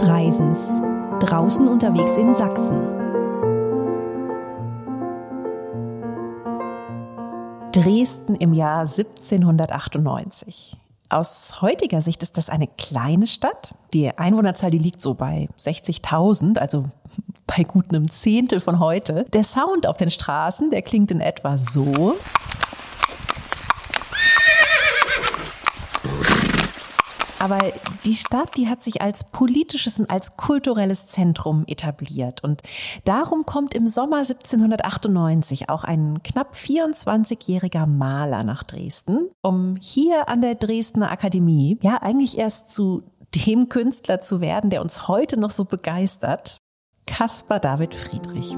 des 0.00 0.08
Reisens. 0.08 0.80
Draußen 1.20 1.68
unterwegs 1.68 2.16
in 2.16 2.32
Sachsen. 2.32 2.80
Dresden 7.72 8.34
im 8.34 8.52
Jahr 8.54 8.80
1798. 8.80 10.76
Aus 11.08 11.60
heutiger 11.60 12.00
Sicht 12.00 12.22
ist 12.22 12.36
das 12.36 12.48
eine 12.50 12.66
kleine 12.66 13.26
Stadt. 13.26 13.74
Die 13.92 14.16
Einwohnerzahl, 14.16 14.70
die 14.70 14.78
liegt 14.78 15.00
so 15.00 15.14
bei 15.14 15.48
60.000, 15.58 16.58
also 16.58 16.84
bei 17.46 17.64
gut 17.64 17.86
einem 17.90 18.08
Zehntel 18.08 18.60
von 18.60 18.78
heute. 18.78 19.26
Der 19.32 19.44
Sound 19.44 19.86
auf 19.86 19.96
den 19.96 20.10
Straßen, 20.10 20.70
der 20.70 20.82
klingt 20.82 21.10
in 21.10 21.20
etwa 21.20 21.56
so. 21.56 22.16
Aber 27.40 27.58
die 28.04 28.14
Stadt, 28.14 28.56
die 28.56 28.68
hat 28.68 28.82
sich 28.82 29.00
als 29.00 29.24
politisches 29.24 29.98
und 29.98 30.10
als 30.10 30.36
kulturelles 30.36 31.06
Zentrum 31.06 31.64
etabliert. 31.66 32.44
Und 32.44 32.62
darum 33.04 33.46
kommt 33.46 33.74
im 33.74 33.86
Sommer 33.86 34.18
1798 34.18 35.70
auch 35.70 35.84
ein 35.84 36.22
knapp 36.22 36.54
24-jähriger 36.54 37.86
Maler 37.86 38.44
nach 38.44 38.62
Dresden, 38.62 39.30
um 39.42 39.76
hier 39.80 40.28
an 40.28 40.42
der 40.42 40.54
Dresdner 40.54 41.10
Akademie, 41.10 41.78
ja, 41.82 41.96
eigentlich 42.02 42.36
erst 42.36 42.74
zu 42.74 43.04
dem 43.34 43.68
Künstler 43.70 44.20
zu 44.20 44.40
werden, 44.40 44.68
der 44.68 44.82
uns 44.82 45.08
heute 45.08 45.40
noch 45.40 45.50
so 45.50 45.64
begeistert. 45.64 46.58
Caspar 47.06 47.58
David 47.58 47.94
Friedrich. 47.94 48.54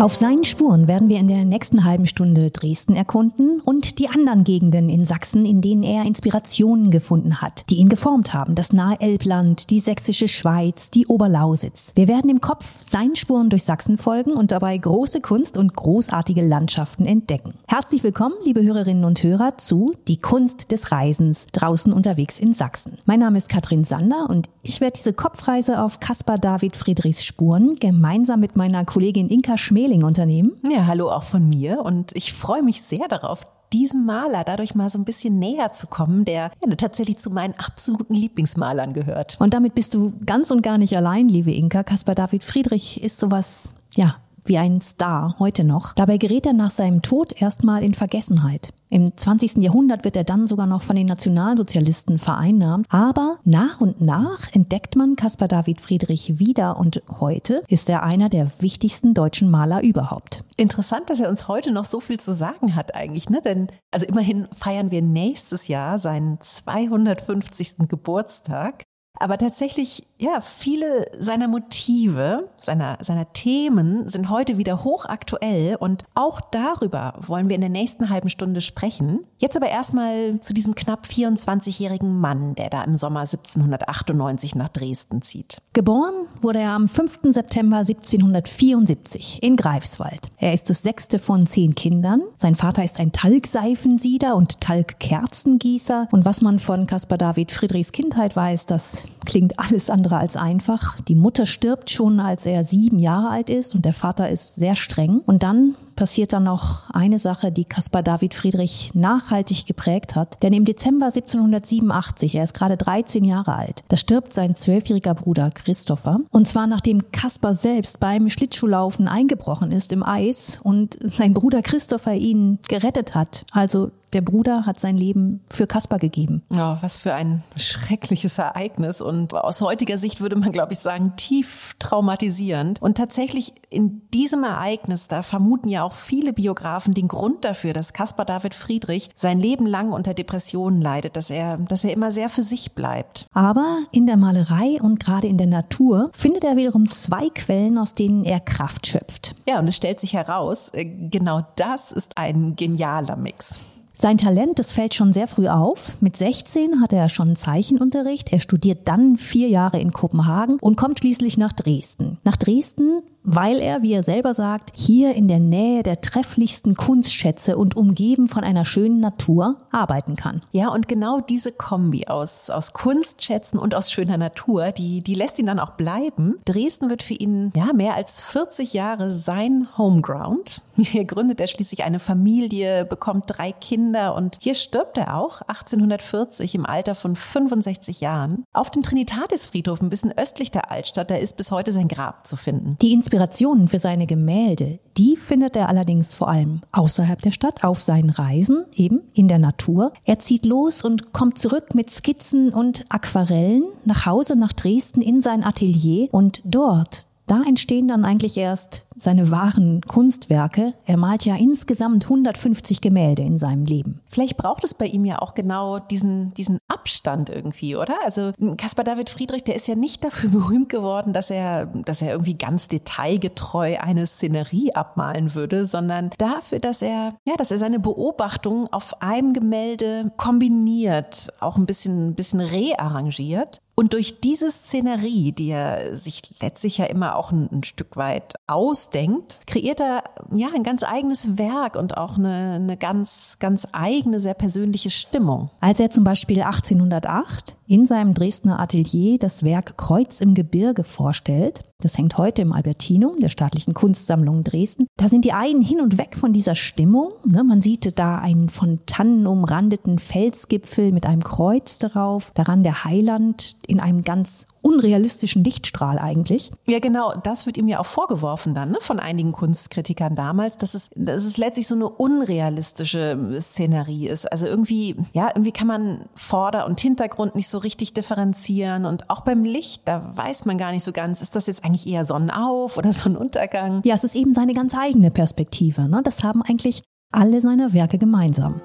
Auf 0.00 0.16
seinen 0.16 0.44
Spuren 0.44 0.88
werden 0.88 1.10
wir 1.10 1.18
in 1.18 1.28
der 1.28 1.44
nächsten 1.44 1.84
halben 1.84 2.06
Stunde 2.06 2.50
Dresden 2.50 2.94
erkunden 2.94 3.60
und 3.60 3.98
die 3.98 4.08
anderen 4.08 4.44
Gegenden 4.44 4.88
in 4.88 5.04
Sachsen, 5.04 5.44
in 5.44 5.60
denen 5.60 5.82
er 5.82 6.06
Inspirationen 6.06 6.90
gefunden 6.90 7.42
hat, 7.42 7.68
die 7.68 7.74
ihn 7.74 7.90
geformt 7.90 8.32
haben. 8.32 8.54
Das 8.54 8.72
nahe 8.72 8.98
Elbland, 8.98 9.68
die 9.68 9.78
sächsische 9.78 10.26
Schweiz, 10.26 10.90
die 10.90 11.06
Oberlausitz. 11.06 11.92
Wir 11.96 12.08
werden 12.08 12.30
im 12.30 12.40
Kopf 12.40 12.82
seinen 12.82 13.14
Spuren 13.14 13.50
durch 13.50 13.64
Sachsen 13.64 13.98
folgen 13.98 14.30
und 14.30 14.52
dabei 14.52 14.78
große 14.78 15.20
Kunst 15.20 15.58
und 15.58 15.76
großartige 15.76 16.48
Landschaften 16.48 17.04
entdecken. 17.04 17.52
Herzlich 17.68 18.02
willkommen, 18.02 18.36
liebe 18.42 18.62
Hörerinnen 18.62 19.04
und 19.04 19.22
Hörer, 19.22 19.58
zu 19.58 19.92
Die 20.08 20.16
Kunst 20.16 20.72
des 20.72 20.92
Reisens 20.92 21.46
draußen 21.52 21.92
unterwegs 21.92 22.38
in 22.38 22.54
Sachsen. 22.54 22.96
Mein 23.04 23.20
Name 23.20 23.36
ist 23.36 23.50
Katrin 23.50 23.84
Sander 23.84 24.30
und 24.30 24.48
ich 24.62 24.80
werde 24.80 24.96
diese 24.96 25.12
Kopfreise 25.12 25.82
auf 25.82 26.00
Caspar 26.00 26.38
David 26.38 26.74
Friedrichs 26.74 27.22
Spuren 27.22 27.74
gemeinsam 27.74 28.40
mit 28.40 28.56
meiner 28.56 28.86
Kollegin 28.86 29.28
Inka 29.28 29.58
Schmel 29.90 30.00
Reling-Unternehmen. 30.00 30.52
Ja, 30.70 30.86
hallo 30.86 31.10
auch 31.10 31.24
von 31.24 31.48
mir 31.48 31.80
und 31.80 32.12
ich 32.14 32.32
freue 32.32 32.62
mich 32.62 32.82
sehr 32.82 33.08
darauf, 33.08 33.40
diesem 33.72 34.04
Maler 34.04 34.44
dadurch 34.44 34.74
mal 34.74 34.88
so 34.88 34.98
ein 34.98 35.04
bisschen 35.04 35.38
näher 35.38 35.72
zu 35.72 35.86
kommen, 35.86 36.24
der 36.24 36.50
ja, 36.64 36.74
tatsächlich 36.76 37.18
zu 37.18 37.30
meinen 37.30 37.54
absoluten 37.54 38.14
Lieblingsmalern 38.14 38.92
gehört. 38.92 39.36
Und 39.40 39.54
damit 39.54 39.74
bist 39.74 39.94
du 39.94 40.12
ganz 40.24 40.50
und 40.50 40.62
gar 40.62 40.78
nicht 40.78 40.96
allein, 40.96 41.28
liebe 41.28 41.52
Inka. 41.52 41.82
Caspar 41.82 42.14
David 42.14 42.44
Friedrich 42.44 43.02
ist 43.02 43.18
sowas, 43.18 43.74
ja, 43.94 44.16
wie 44.44 44.58
ein 44.58 44.80
Star 44.80 45.36
heute 45.38 45.64
noch. 45.64 45.94
Dabei 45.94 46.16
gerät 46.16 46.46
er 46.46 46.52
nach 46.52 46.70
seinem 46.70 47.02
Tod 47.02 47.40
erstmal 47.40 47.82
in 47.82 47.94
Vergessenheit. 47.94 48.72
Im 48.92 49.16
20. 49.16 49.58
Jahrhundert 49.58 50.04
wird 50.04 50.16
er 50.16 50.24
dann 50.24 50.48
sogar 50.48 50.66
noch 50.66 50.82
von 50.82 50.96
den 50.96 51.06
Nationalsozialisten 51.06 52.18
vereinnahmt. 52.18 52.86
Aber 52.90 53.38
nach 53.44 53.80
und 53.80 54.00
nach 54.00 54.52
entdeckt 54.52 54.96
man 54.96 55.14
Caspar 55.14 55.46
David 55.46 55.80
Friedrich 55.80 56.40
wieder 56.40 56.76
und 56.76 57.00
heute 57.20 57.62
ist 57.68 57.88
er 57.88 58.02
einer 58.02 58.28
der 58.28 58.50
wichtigsten 58.60 59.14
deutschen 59.14 59.48
Maler 59.48 59.82
überhaupt. 59.82 60.42
Interessant, 60.56 61.08
dass 61.08 61.20
er 61.20 61.28
uns 61.28 61.46
heute 61.46 61.70
noch 61.70 61.84
so 61.84 62.00
viel 62.00 62.18
zu 62.18 62.34
sagen 62.34 62.74
hat 62.74 62.96
eigentlich, 62.96 63.30
ne? 63.30 63.40
Denn 63.40 63.68
also 63.92 64.06
immerhin 64.06 64.48
feiern 64.52 64.90
wir 64.90 65.02
nächstes 65.02 65.68
Jahr 65.68 65.98
seinen 65.98 66.40
250. 66.40 67.88
Geburtstag. 67.88 68.82
Aber 69.20 69.36
tatsächlich, 69.36 70.06
ja, 70.18 70.40
viele 70.40 71.06
seiner 71.18 71.46
Motive, 71.46 72.48
seiner, 72.58 72.96
seiner 73.02 73.30
Themen 73.34 74.08
sind 74.08 74.30
heute 74.30 74.56
wieder 74.56 74.82
hochaktuell 74.82 75.76
und 75.76 76.04
auch 76.14 76.40
darüber 76.40 77.12
wollen 77.18 77.50
wir 77.50 77.54
in 77.54 77.60
der 77.60 77.70
nächsten 77.70 78.08
halben 78.08 78.30
Stunde 78.30 78.62
sprechen. 78.62 79.20
Jetzt 79.36 79.58
aber 79.58 79.68
erstmal 79.68 80.40
zu 80.40 80.54
diesem 80.54 80.74
knapp 80.74 81.04
24-jährigen 81.04 82.18
Mann, 82.18 82.54
der 82.54 82.70
da 82.70 82.82
im 82.82 82.94
Sommer 82.94 83.20
1798 83.20 84.54
nach 84.54 84.70
Dresden 84.70 85.20
zieht. 85.20 85.60
Geboren 85.74 86.14
wurde 86.40 86.60
er 86.60 86.70
am 86.70 86.88
5. 86.88 87.20
September 87.24 87.78
1774 87.78 89.42
in 89.42 89.56
Greifswald. 89.56 90.28
Er 90.38 90.54
ist 90.54 90.70
das 90.70 90.82
sechste 90.82 91.18
von 91.18 91.44
zehn 91.44 91.74
Kindern. 91.74 92.22
Sein 92.36 92.54
Vater 92.54 92.82
ist 92.84 92.98
ein 92.98 93.12
Talgseifensieder 93.12 94.34
und 94.34 94.62
Talgkerzengießer. 94.62 96.08
Und 96.10 96.24
was 96.24 96.40
man 96.40 96.58
von 96.58 96.86
Caspar 96.86 97.18
David 97.18 97.52
Friedrichs 97.52 97.92
Kindheit 97.92 98.34
weiß, 98.34 98.64
das 98.64 99.04
klingt 99.24 99.58
alles 99.58 99.90
andere 99.90 100.16
als 100.16 100.36
einfach. 100.36 101.00
Die 101.02 101.14
Mutter 101.14 101.46
stirbt 101.46 101.90
schon, 101.90 102.20
als 102.20 102.46
er 102.46 102.64
sieben 102.64 102.98
Jahre 102.98 103.30
alt 103.30 103.50
ist 103.50 103.74
und 103.74 103.84
der 103.84 103.94
Vater 103.94 104.28
ist 104.28 104.56
sehr 104.56 104.76
streng. 104.76 105.20
Und 105.26 105.42
dann 105.42 105.74
passiert 106.00 106.32
dann 106.32 106.44
noch 106.44 106.88
eine 106.94 107.18
Sache, 107.18 107.52
die 107.52 107.66
Caspar 107.66 108.02
David 108.02 108.32
Friedrich 108.32 108.92
nachhaltig 108.94 109.66
geprägt 109.66 110.16
hat. 110.16 110.42
Denn 110.42 110.54
im 110.54 110.64
Dezember 110.64 111.08
1787, 111.08 112.36
er 112.36 112.44
ist 112.44 112.54
gerade 112.54 112.78
13 112.78 113.22
Jahre 113.22 113.54
alt, 113.54 113.84
da 113.88 113.98
stirbt 113.98 114.32
sein 114.32 114.56
zwölfjähriger 114.56 115.12
Bruder 115.12 115.50
Christopher. 115.50 116.20
Und 116.30 116.48
zwar 116.48 116.66
nachdem 116.66 117.12
Caspar 117.12 117.54
selbst 117.54 118.00
beim 118.00 118.30
Schlittschuhlaufen 118.30 119.08
eingebrochen 119.08 119.72
ist 119.72 119.92
im 119.92 120.02
Eis 120.02 120.56
und 120.62 120.96
sein 121.02 121.34
Bruder 121.34 121.60
Christopher 121.60 122.14
ihn 122.14 122.60
gerettet 122.66 123.14
hat. 123.14 123.44
Also 123.52 123.90
der 124.12 124.22
Bruder 124.22 124.66
hat 124.66 124.80
sein 124.80 124.96
Leben 124.96 125.40
für 125.50 125.66
Kaspar 125.66 125.98
gegeben. 125.98 126.42
Oh, 126.50 126.76
was 126.80 126.96
für 126.96 127.14
ein 127.14 127.44
schreckliches 127.56 128.38
Ereignis 128.38 129.00
und 129.00 129.34
aus 129.34 129.60
heutiger 129.60 129.98
Sicht 129.98 130.20
würde 130.20 130.36
man, 130.36 130.52
glaube 130.52 130.72
ich, 130.72 130.80
sagen, 130.80 131.14
tief 131.16 131.76
traumatisierend. 131.78 132.82
Und 132.82 132.96
tatsächlich 132.96 133.54
in 133.68 134.02
diesem 134.12 134.42
Ereignis, 134.42 135.06
da 135.08 135.22
vermuten 135.22 135.68
ja 135.68 135.84
auch 135.84 135.89
viele 135.92 136.32
Biografen 136.32 136.94
den 136.94 137.08
Grund 137.08 137.44
dafür, 137.44 137.72
dass 137.72 137.92
Caspar 137.92 138.24
David 138.24 138.54
Friedrich 138.54 139.10
sein 139.14 139.40
Leben 139.40 139.66
lang 139.66 139.92
unter 139.92 140.14
Depressionen 140.14 140.80
leidet, 140.80 141.16
dass 141.16 141.30
er, 141.30 141.58
dass 141.58 141.84
er 141.84 141.92
immer 141.92 142.10
sehr 142.10 142.28
für 142.28 142.42
sich 142.42 142.72
bleibt. 142.72 143.26
Aber 143.32 143.78
in 143.92 144.06
der 144.06 144.16
Malerei 144.16 144.78
und 144.80 145.00
gerade 145.00 145.26
in 145.26 145.38
der 145.38 145.46
Natur 145.46 146.10
findet 146.12 146.44
er 146.44 146.56
wiederum 146.56 146.90
zwei 146.90 147.28
Quellen, 147.30 147.78
aus 147.78 147.94
denen 147.94 148.24
er 148.24 148.40
Kraft 148.40 148.86
schöpft. 148.86 149.34
Ja, 149.48 149.58
und 149.58 149.68
es 149.68 149.76
stellt 149.76 150.00
sich 150.00 150.14
heraus, 150.14 150.70
äh, 150.72 150.84
genau 150.84 151.46
das 151.56 151.92
ist 151.92 152.16
ein 152.16 152.56
genialer 152.56 153.16
Mix. 153.16 153.60
Sein 154.00 154.16
Talent, 154.16 154.58
das 154.58 154.72
fällt 154.72 154.94
schon 154.94 155.12
sehr 155.12 155.26
früh 155.26 155.48
auf. 155.48 156.00
Mit 156.00 156.16
16 156.16 156.80
hat 156.80 156.94
er 156.94 157.10
schon 157.10 157.36
Zeichenunterricht. 157.36 158.32
Er 158.32 158.40
studiert 158.40 158.88
dann 158.88 159.18
vier 159.18 159.48
Jahre 159.48 159.78
in 159.78 159.92
Kopenhagen 159.92 160.56
und 160.58 160.76
kommt 160.76 161.00
schließlich 161.00 161.36
nach 161.36 161.52
Dresden. 161.52 162.16
Nach 162.24 162.38
Dresden 162.38 163.02
weil 163.22 163.58
er, 163.60 163.82
wie 163.82 163.92
er 163.92 164.02
selber 164.02 164.34
sagt, 164.34 164.72
hier 164.74 165.14
in 165.14 165.28
der 165.28 165.38
Nähe 165.38 165.82
der 165.82 166.00
trefflichsten 166.00 166.74
Kunstschätze 166.74 167.56
und 167.56 167.76
umgeben 167.76 168.28
von 168.28 168.44
einer 168.44 168.64
schönen 168.64 169.00
Natur 169.00 169.56
arbeiten 169.70 170.16
kann. 170.16 170.42
Ja, 170.52 170.68
und 170.68 170.88
genau 170.88 171.20
diese 171.20 171.52
Kombi 171.52 172.06
aus, 172.06 172.50
aus 172.50 172.72
Kunstschätzen 172.72 173.58
und 173.58 173.74
aus 173.74 173.92
schöner 173.92 174.16
Natur, 174.16 174.72
die, 174.72 175.02
die 175.02 175.14
lässt 175.14 175.38
ihn 175.38 175.46
dann 175.46 175.60
auch 175.60 175.72
bleiben. 175.72 176.38
Dresden 176.44 176.90
wird 176.90 177.02
für 177.02 177.14
ihn, 177.14 177.52
ja, 177.56 177.72
mehr 177.72 177.94
als 177.94 178.22
40 178.22 178.72
Jahre 178.72 179.10
sein 179.10 179.68
Homeground. 179.76 180.62
Hier 180.76 181.04
gründet 181.06 181.40
er 181.40 181.48
schließlich 181.48 181.84
eine 181.84 181.98
Familie, 181.98 182.84
bekommt 182.84 183.24
drei 183.26 183.52
Kinder 183.52 184.14
und 184.14 184.38
hier 184.40 184.54
stirbt 184.54 184.98
er 184.98 185.16
auch 185.16 185.42
1840 185.42 186.54
im 186.54 186.66
Alter 186.66 186.94
von 186.94 187.16
65 187.16 188.00
Jahren. 188.00 188.44
Auf 188.52 188.70
dem 188.70 188.82
Trinitatisfriedhof 188.82 189.80
ein 189.80 189.90
bisschen 189.90 190.16
östlich 190.16 190.50
der 190.50 190.70
Altstadt, 190.70 191.10
da 191.10 191.16
ist 191.16 191.36
bis 191.36 191.50
heute 191.50 191.72
sein 191.72 191.88
Grab 191.88 192.26
zu 192.26 192.36
finden. 192.36 192.76
Die 192.80 192.92
Inspirationen 193.10 193.66
für 193.66 193.80
seine 193.80 194.06
Gemälde, 194.06 194.78
die 194.96 195.16
findet 195.16 195.56
er 195.56 195.68
allerdings 195.68 196.14
vor 196.14 196.28
allem 196.28 196.60
außerhalb 196.70 197.20
der 197.20 197.32
Stadt, 197.32 197.64
auf 197.64 197.80
seinen 197.80 198.10
Reisen, 198.10 198.66
eben 198.76 199.00
in 199.14 199.26
der 199.26 199.40
Natur. 199.40 199.92
Er 200.04 200.20
zieht 200.20 200.46
los 200.46 200.84
und 200.84 201.12
kommt 201.12 201.36
zurück 201.36 201.74
mit 201.74 201.90
Skizzen 201.90 202.52
und 202.52 202.84
Aquarellen 202.88 203.64
nach 203.84 204.06
Hause 204.06 204.38
nach 204.38 204.52
Dresden 204.52 205.02
in 205.02 205.20
sein 205.20 205.42
Atelier 205.42 206.06
und 206.12 206.40
dort, 206.44 207.06
da 207.26 207.42
entstehen 207.42 207.88
dann 207.88 208.04
eigentlich 208.04 208.36
erst 208.36 208.86
seine 209.02 209.30
wahren 209.30 209.80
Kunstwerke. 209.82 210.74
Er 210.86 210.96
malt 210.96 211.24
ja 211.24 211.36
insgesamt 211.36 212.04
150 212.04 212.80
Gemälde 212.80 213.22
in 213.22 213.38
seinem 213.38 213.64
Leben. 213.64 214.00
Vielleicht 214.08 214.36
braucht 214.36 214.64
es 214.64 214.74
bei 214.74 214.86
ihm 214.86 215.04
ja 215.04 215.20
auch 215.20 215.34
genau 215.34 215.78
diesen, 215.78 216.34
diesen 216.34 216.58
Abstand 216.68 217.30
irgendwie, 217.30 217.76
oder? 217.76 217.94
Also 218.04 218.32
Caspar 218.56 218.84
David 218.84 219.10
Friedrich, 219.10 219.44
der 219.44 219.56
ist 219.56 219.68
ja 219.68 219.74
nicht 219.74 220.04
dafür 220.04 220.30
berühmt 220.40 220.68
geworden, 220.68 221.12
dass 221.12 221.30
er, 221.30 221.66
dass 221.66 222.02
er 222.02 222.12
irgendwie 222.12 222.34
ganz 222.34 222.68
detailgetreu 222.68 223.78
eine 223.78 224.06
Szenerie 224.06 224.72
abmalen 224.74 225.34
würde, 225.34 225.66
sondern 225.66 226.10
dafür, 226.18 226.58
dass 226.58 226.82
er, 226.82 227.14
ja, 227.24 227.34
dass 227.36 227.50
er 227.50 227.58
seine 227.58 227.80
Beobachtungen 227.80 228.68
auf 228.72 229.02
einem 229.02 229.32
Gemälde 229.32 230.12
kombiniert, 230.16 231.32
auch 231.40 231.56
ein 231.56 231.66
bisschen, 231.66 232.08
ein 232.08 232.14
bisschen 232.14 232.40
rearrangiert 232.40 233.60
und 233.80 233.94
durch 233.94 234.20
diese 234.20 234.50
Szenerie, 234.50 235.32
die 235.32 235.48
er 235.48 235.96
sich 235.96 236.20
letztlich 236.42 236.76
ja 236.76 236.84
immer 236.84 237.16
auch 237.16 237.32
ein, 237.32 237.48
ein 237.50 237.64
Stück 237.64 237.96
weit 237.96 238.34
aus 238.46 238.70
ausdenkt, 238.70 239.40
kreiert 239.46 239.80
er 239.80 240.04
ja 240.34 240.48
ein 240.54 240.62
ganz 240.62 240.82
eigenes 240.82 241.38
Werk 241.38 241.76
und 241.76 241.96
auch 241.96 242.16
eine, 242.16 242.54
eine 242.54 242.76
ganz, 242.76 243.36
ganz 243.40 243.66
eigene, 243.72 244.20
sehr 244.20 244.34
persönliche 244.34 244.90
Stimmung. 244.90 245.50
Als 245.60 245.80
er 245.80 245.90
zum 245.90 246.04
Beispiel 246.04 246.42
1808 246.42 247.56
in 247.70 247.86
seinem 247.86 248.14
Dresdner 248.14 248.58
Atelier 248.58 249.16
das 249.16 249.44
Werk 249.44 249.78
Kreuz 249.78 250.20
im 250.20 250.34
Gebirge 250.34 250.82
vorstellt, 250.82 251.62
das 251.80 251.96
hängt 251.96 252.18
heute 252.18 252.42
im 252.42 252.52
Albertinum, 252.52 253.18
der 253.18 253.28
staatlichen 253.28 253.74
Kunstsammlung 253.74 254.42
Dresden. 254.42 254.86
Da 254.96 255.08
sind 255.08 255.24
die 255.24 255.32
einen 255.32 255.62
hin 255.62 255.80
und 255.80 255.96
weg 255.96 256.16
von 256.16 256.32
dieser 256.32 256.56
Stimmung. 256.56 257.12
Ne? 257.24 257.44
Man 257.44 257.62
sieht 257.62 257.96
da 257.96 258.18
einen 258.18 258.48
von 258.48 258.80
Tannen 258.86 259.26
umrandeten 259.26 260.00
Felsgipfel 260.00 260.90
mit 260.90 261.06
einem 261.06 261.22
Kreuz 261.22 261.78
darauf, 261.78 262.32
daran 262.34 262.64
der 262.64 262.84
Heiland 262.84 263.54
in 263.68 263.78
einem 263.78 264.02
ganz 264.02 264.48
unrealistischen 264.62 265.44
Lichtstrahl 265.44 265.98
eigentlich. 265.98 266.50
Ja, 266.66 266.78
genau. 266.78 267.12
Das 267.22 267.46
wird 267.46 267.56
ihm 267.56 267.68
ja 267.68 267.80
auch 267.80 267.86
vorgeworfen 267.86 268.54
dann 268.54 268.72
ne, 268.72 268.78
von 268.80 268.98
einigen 268.98 269.32
Kunstkritikern 269.32 270.14
damals, 270.14 270.58
dass 270.58 270.74
es, 270.74 270.90
dass 270.94 271.24
es 271.24 271.36
letztlich 271.36 271.68
so 271.68 271.74
eine 271.74 271.88
unrealistische 271.88 273.36
Szenerie 273.40 274.08
ist. 274.08 274.30
Also 274.30 274.46
irgendwie, 274.46 274.96
ja, 275.12 275.28
irgendwie 275.28 275.52
kann 275.52 275.66
man 275.66 276.04
Vorder- 276.14 276.66
und 276.66 276.80
Hintergrund 276.80 277.34
nicht 277.34 277.48
so 277.48 277.58
richtig 277.58 277.92
differenzieren 277.92 278.84
und 278.84 279.10
auch 279.10 279.22
beim 279.22 279.44
Licht, 279.44 279.82
da 279.86 280.16
weiß 280.16 280.44
man 280.44 280.58
gar 280.58 280.72
nicht 280.72 280.84
so 280.84 280.92
ganz, 280.92 281.22
ist 281.22 281.36
das 281.36 281.46
jetzt 281.46 281.64
eigentlich 281.64 281.86
eher 281.86 282.04
Sonnenauf 282.04 282.76
oder 282.76 282.92
Sonnenuntergang? 282.92 283.82
Ja, 283.84 283.94
es 283.94 284.04
ist 284.04 284.14
eben 284.14 284.32
seine 284.32 284.54
ganz 284.54 284.74
eigene 284.76 285.10
Perspektive. 285.10 285.88
Ne? 285.88 286.00
Das 286.04 286.22
haben 286.24 286.42
eigentlich 286.42 286.82
alle 287.12 287.40
seine 287.40 287.72
Werke 287.72 287.98
gemeinsam. 287.98 288.60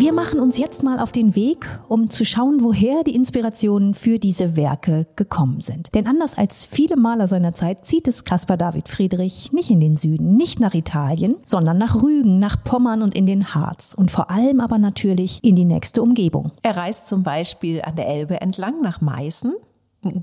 Wir 0.00 0.12
machen 0.12 0.38
uns 0.38 0.58
jetzt 0.58 0.84
mal 0.84 1.00
auf 1.00 1.10
den 1.10 1.34
Weg, 1.34 1.66
um 1.88 2.08
zu 2.08 2.24
schauen, 2.24 2.62
woher 2.62 3.02
die 3.02 3.16
Inspirationen 3.16 3.94
für 3.94 4.20
diese 4.20 4.54
Werke 4.54 5.06
gekommen 5.16 5.60
sind. 5.60 5.92
Denn 5.94 6.06
anders 6.06 6.38
als 6.38 6.64
viele 6.64 6.96
Maler 6.96 7.26
seiner 7.26 7.52
Zeit 7.52 7.84
zieht 7.84 8.06
es 8.06 8.22
Caspar 8.22 8.56
David 8.56 8.88
Friedrich 8.88 9.52
nicht 9.52 9.70
in 9.70 9.80
den 9.80 9.96
Süden, 9.96 10.36
nicht 10.36 10.60
nach 10.60 10.74
Italien, 10.74 11.36
sondern 11.42 11.78
nach 11.78 12.02
Rügen, 12.02 12.38
nach 12.38 12.62
Pommern 12.62 13.02
und 13.02 13.16
in 13.16 13.26
den 13.26 13.54
Harz 13.54 13.94
und 13.96 14.10
vor 14.10 14.30
allem 14.30 14.60
aber 14.60 14.78
natürlich 14.78 15.40
in 15.42 15.56
die 15.56 15.64
nächste 15.64 16.00
Umgebung. 16.00 16.52
Er 16.62 16.76
reist 16.76 17.08
zum 17.08 17.24
Beispiel 17.24 17.82
an 17.82 17.96
der 17.96 18.06
Elbe 18.06 18.40
entlang 18.40 18.80
nach 18.80 19.00
Meißen 19.00 19.52